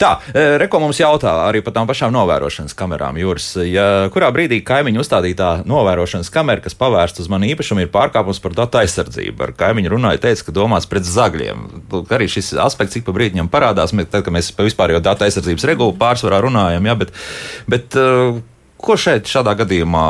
[0.00, 3.18] Tā, e, Reko mums jautā arī par tām pašām novērošanas kamerām.
[3.20, 8.40] Jūras, ja kurā brīdī kaimiņu uzstādītā novērošanas kamera, kas pavērsta uz manu īpašumu, ir pārkāpums
[8.40, 9.44] par datu aizsardzību?
[9.44, 11.66] Ar kaimiņu runāja, teica, ka domāts pret zagļiem.
[11.92, 15.68] Lūk, arī šis aspekts ik pa brīdim parādās, tad, kad mēs par vispārējo datu aizsardzības
[15.68, 16.88] regulu pārsvarā runājam.
[16.88, 17.12] Ja, bet,
[17.68, 18.08] bet e,
[18.80, 20.06] ko šeit šādā gadījumā?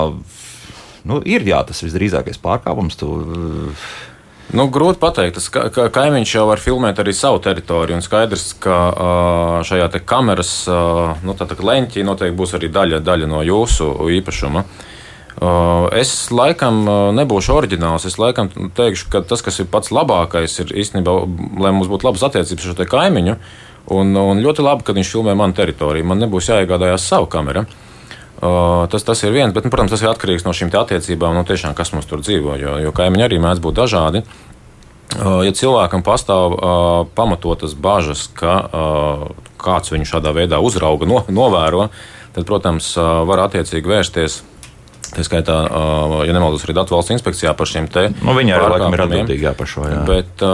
[1.08, 2.98] Nu, ir jā, tas visdrīzākais pārkāpums.
[3.00, 3.10] Tu,
[4.52, 7.96] Nu, grūti pateikt, tas ka, ka kaimiņš jau var filmēt arī savu teritoriju.
[7.96, 9.12] un Skaidrs, ka ā,
[9.64, 10.80] šajā kameras ā,
[11.24, 13.88] nu, tā tā leņķī noteikti būs arī daļa, daļa no jūsu
[14.18, 14.64] īpašuma.
[15.40, 15.52] Ā,
[15.96, 18.04] Es laikam ā, nebūšu oriģināls.
[18.10, 21.14] Es laikam teikšu, ka tas, kas ir pats labākais, ir īstenībā,
[21.62, 23.38] lai mums būtu labas attiecības ar šo kaimiņu.
[23.96, 26.04] Un, un ļoti labi, ka viņš filmē manu teritoriju.
[26.06, 27.64] Man nebūs jāiegādājās savu kameru.
[28.42, 31.44] Uh, tas, tas ir viens, bet, nu, protams, tas ir atkarīgs no šīm attiecībām, no
[31.46, 32.56] tiešām, kas mums tur dzīvo.
[32.58, 34.24] Jo, jo kaimiņi arī mēdz būt dažādi.
[34.26, 34.50] Uh,
[35.20, 36.62] Ja cilvēkam pastāv uh,
[37.16, 38.54] pamatotas bažas, ka
[39.62, 41.90] kāds viņu šādā veidā uzrauga, no, novēro,
[42.32, 44.40] tad, protams, var attiecīgi vērsties.
[45.12, 45.54] Tā skaitā,
[46.24, 49.50] ja nemaldos, arī Datu valsts inspekcijā par šiem te nu, viņi arī laikam ir jā,
[49.58, 49.82] par šo.
[49.84, 49.98] Jā.
[50.08, 50.44] Bet,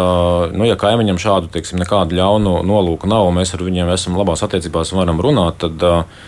[0.50, 4.42] nu, ja kaimiņam šādu teiksim, nekādu ļaunu nolūku nav, un mēs ar viņiem esam labās
[4.42, 6.26] attiecībās un varam runāt, tad uh,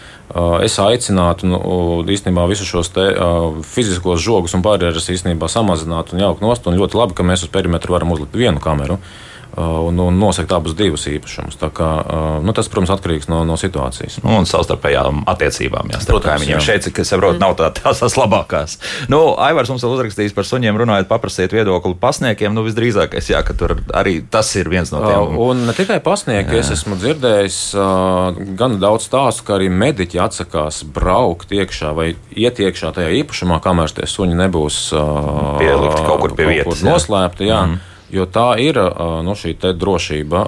[0.64, 1.58] es aicinātu nu,
[2.06, 6.68] īstenībā visus šos te, uh, fiziskos žogus un barjeras īstenībā samazināt un jaukt nost.
[6.70, 9.00] Un ļoti labi, ka mēs uz perimetru varam uzlikt vienu kameru.
[9.00, 11.56] uh, Un, un nosakt abus divus īpašumus.
[11.74, 14.20] Kā, uh, nu, tas, protams, atkarīgs no, no situācijas.
[14.22, 15.90] Nu, un savstarpējām attiecībām.
[15.90, 16.54] Jā, Protams, kaimiņiem.
[16.54, 16.60] jā.
[16.64, 18.76] Šeit, cik es saprotu, nav tā, tās tās labākās.
[19.10, 22.54] Nu, Aivars mums vēl uzrakstījis par suņiem, runājot, paprasiet viedokli pasniekiem.
[22.54, 25.34] Nu, visdrīzākais, jā, ka tur arī tas ir viens no tiem.
[25.34, 30.20] Uh, Un ne tikai pasniegi, es esmu dzirdējis uh, gan daudz stāstu, ka arī mediķi
[30.22, 36.24] atsakās braukt iekšā vai iet iekšā tajā īpašumā, kamēr tie suņi nebūs uh, Pielikti kaut
[36.24, 36.90] kur pie vietas, jā.
[36.92, 37.48] noslēpti.
[37.50, 37.64] Jā.
[37.66, 37.86] Mm.
[38.10, 38.78] Jo tā ir
[39.24, 40.42] nu, šī drošība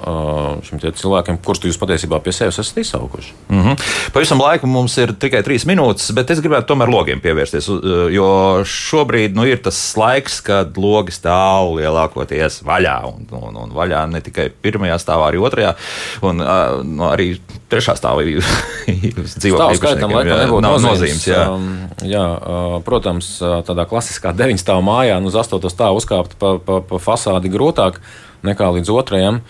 [0.67, 3.33] šiem te cilvēkiem, kurus jūs patiesībā pie sevis esat izsaukuši.
[3.49, 3.85] Mm -hmm.
[4.13, 7.69] Pavisam laiku mums ir tikai trīs minūtes, bet es gribētu tomēr logiem pievērsties.
[8.11, 12.97] Jo šobrīd nu, ir tas laiks, kad logi stāv lielākoties vaļā.
[13.05, 15.75] Un, un, un vaļā ne tikai pirmajā stāvā, arī otrajā.
[16.21, 16.37] Un
[16.83, 17.37] nu, arī
[17.73, 21.25] trešā stāvā dzīvo Stāvu skaitam laikam nebūtu nav nozīmes.
[21.27, 21.43] Jā.
[21.51, 21.67] Um,
[22.05, 26.79] jā, uh, protams, uh, tādā klasiskā deviņstāvu mājā, nu, uz astoto stāvu uzkāpt pa, pa,
[26.85, 28.01] pa fasādi grūtāk
[28.45, 29.43] nekā līdz otrajam.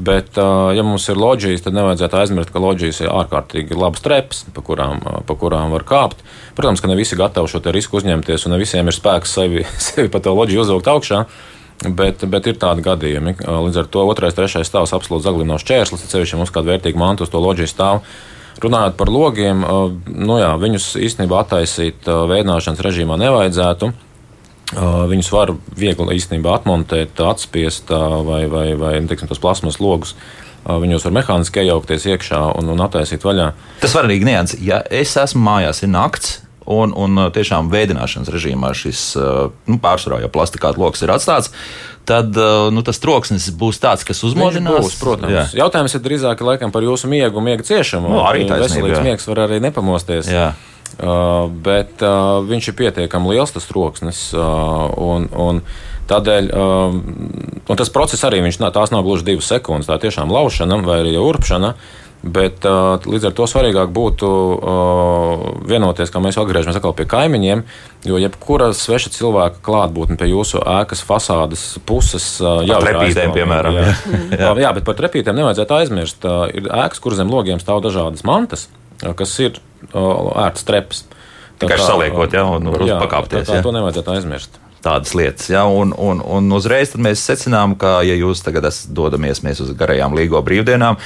[0.00, 4.44] Bet, uh, ja mums ir loģijas, tad nevajadzētu aizmirst, ka loģijas ir ārkārtīgi labas trepas,
[4.54, 6.22] pa kurām, uh, pa kurām var kāpt.
[6.56, 10.12] Protams, ka ne visi gatavi šo risku uzņemties, un ne visiem ir spēks sevi, sevi
[10.12, 11.24] pa to loģiju uzvilkt augšā.
[11.80, 13.38] Bet, bet ir tādi gadījumi.
[13.40, 17.32] Līdz ar to otrais, trešais stāvs absolūti zaglinošs čērslis, ceļš mums kāda vērtīga manta uz
[17.32, 18.02] to loģiju stāvu.
[18.60, 19.62] Runājot par logiem,
[20.04, 23.88] nu jā, viņus īstenībā attaisīt veidināšanas režīmā nevajadzētu.
[25.10, 27.88] Viņus var viegli īstenībā atmontēt, atspiest
[28.28, 30.12] vai, vai, vai nu, teiksim, tos plasmas logus.
[30.68, 33.48] Viņos var mehāniski iejaukties iekšā un, un attaisīt vaļā.
[33.80, 34.52] Tas var arī nians.
[34.60, 36.42] Ja es esmu mājās, ir nakts.
[36.70, 41.50] Un, un uh, tiešām veidināšanas režīmā šis uh, nu, pārsvarā jau plastikāta lokus ir atstāts,
[42.06, 44.78] tad uh, nu, tas troksnis būs tāds, kas uzmodinās.
[44.86, 45.34] būs, protams.
[45.34, 45.44] Jā.
[45.64, 48.12] Jautājums ir drīzāk laikam, par jūsu miegu un miega ciešanu.
[48.12, 49.06] Nu, arī taisnība, veselīgs jā.
[49.08, 50.30] miegs var arī nepamosties.
[50.30, 50.52] Jā.
[51.00, 54.28] Uh, bet uh, viņš ir pietiekami liels, tas troksnis.
[54.36, 55.62] Uh, un, un
[56.10, 56.96] tādēļ uh,
[57.70, 59.88] un tas process arī viņš, tās nav gluži divas sekundes.
[59.90, 61.74] Tā tiešām laušana vai arī urpšana.
[62.20, 62.66] Bet
[63.08, 64.28] līdz ar to svarīgāk būtu
[65.70, 67.62] vienoties, kā mēs atgriežamies atkal pie kaimiņiem,
[68.04, 73.86] jo jebkura sveša cilvēka klātbūtne pie jūsu ēkas fasādes puses jau ir aizdomīga, piemēram, Jā.
[74.36, 74.42] jā.
[74.42, 74.52] jā.
[74.66, 76.28] jā, bet par trepītēm nevajadzētu aizmirst.
[76.60, 78.68] Ir ēkas, kur zem logiem stāv dažādas mantas,
[79.00, 79.56] kas ir
[79.94, 81.06] ērtas trepas.
[81.60, 83.60] Kā, saliekot, jā, var jā, pakāpties, Tā, jā.
[83.60, 84.60] tā, to nevajadzētu aizmirst.
[84.84, 85.50] Tādas lietas.
[85.52, 85.66] Ja?
[85.68, 90.98] Un, un, un uzreiz mēs secinām, ka, ja jūs tagad dodamies uz garajām līgo brīvdienām,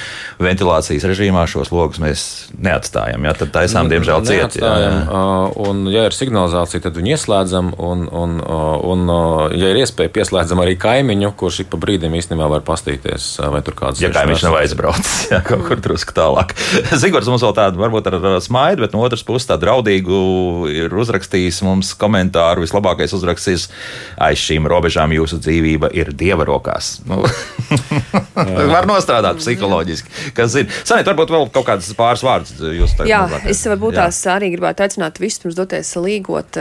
[0.43, 3.25] ventilācijas režīmā šos logus mēs neatstājam.
[3.27, 3.35] Ja?
[3.37, 4.43] Tad taisām, diemžēl, ciet.
[4.45, 5.05] Neatstājam, jā.
[5.09, 7.71] uh, Un, ja ir signalizācija, tad viņu ieslēdzam.
[7.81, 12.15] Un, un, uh, un uh, ja ir iespēja, pieslēdzam arī kaimiņu, kurš ik pa brīdim
[12.17, 15.81] īstenībā var pastīties, uh, vai tur kāds Ja kā viņš nav aizbraucis, jā, kaut kur
[15.83, 16.55] drusku tālāk.
[17.01, 20.19] Zigords mums vēl tādu, varbūt ar ar smaidu, bet no otras puses tādu draudīgu
[20.71, 22.65] ir uzrakstījis mums komentāru.
[22.65, 27.01] Vislabākais uzrakstījis jūs aiz šīm robežām jūsu dzīvība ir dieva rokās.
[27.05, 27.23] Nu,
[28.73, 30.31] var nostrādāt psiholoģiski.
[30.35, 30.71] Kas zina?
[30.85, 34.51] Sanīt, varbūt vēl kaut kādas pāris vārdus jūs tagad Jā, mazāk- es varbūt tās arī
[34.53, 36.59] gribētu aicināt visus pirms doties līgot,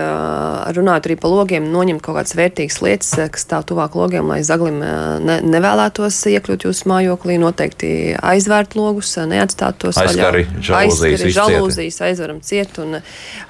[0.75, 4.81] runāt arī par logiem, noņemt kaut kādas vērtīgas lietas, kas stāv tuvāk logiem, lai zaglim
[4.81, 7.39] ne, nevēlētos iekļūt jūsu mājoklī.
[7.45, 12.99] Noteikti aizvērt logus, neatstāt tos Aizkari, žalūzijas, žalūzijas, aizveram ciet un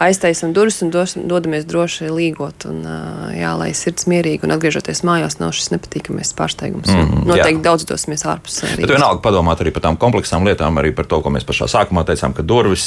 [0.03, 2.67] aiztaisam durvis un dos, dodamies droši līgot.
[2.71, 6.89] Un, ā, jā, lai sirds mierīgi un atgriežoties mājās nav šis nepatīkamais pārsteigums.
[6.91, 7.65] Mm, Mhm, Noteikti jā.
[7.69, 8.59] daudz dosimies ārpus.
[8.65, 8.95] ā, Bet Rīgas.
[8.97, 12.33] vienalga padomāt arī par tām kompleksām lietām, arī par to, ko mēs pašā sākumā teicām,
[12.35, 12.87] ka durvis,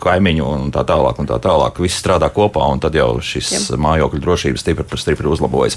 [0.00, 3.76] kaimiņu un tā tālāk, un tā tālāk, viss strādā kopā, un tad jau šis Jā.
[3.80, 5.76] mājokļu drošības stipri par stipri uzlabojas.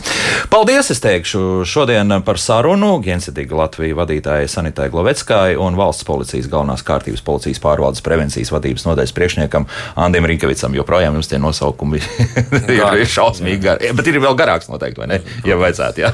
[0.50, 6.84] Paldies, es teikšu, šodien par sarunu Gensitīga Latvijas vadītājai Sanitai Gloveckai un valsts policijas galvenās
[6.86, 10.74] kārtības policijas pārvaldes prevencijas vadības nodaļas priekšniekam Andim Rinkevicam.
[10.78, 12.02] Joprojām jums tie nosaukumi
[13.02, 13.92] ir šausmīgi gari.
[14.04, 15.22] Bet ir vēl garāks noteikti, vai ne?
[15.48, 16.12] Ja vajadzētu, jā.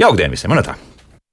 [0.00, 0.76] Jaukdien visiem, un tā!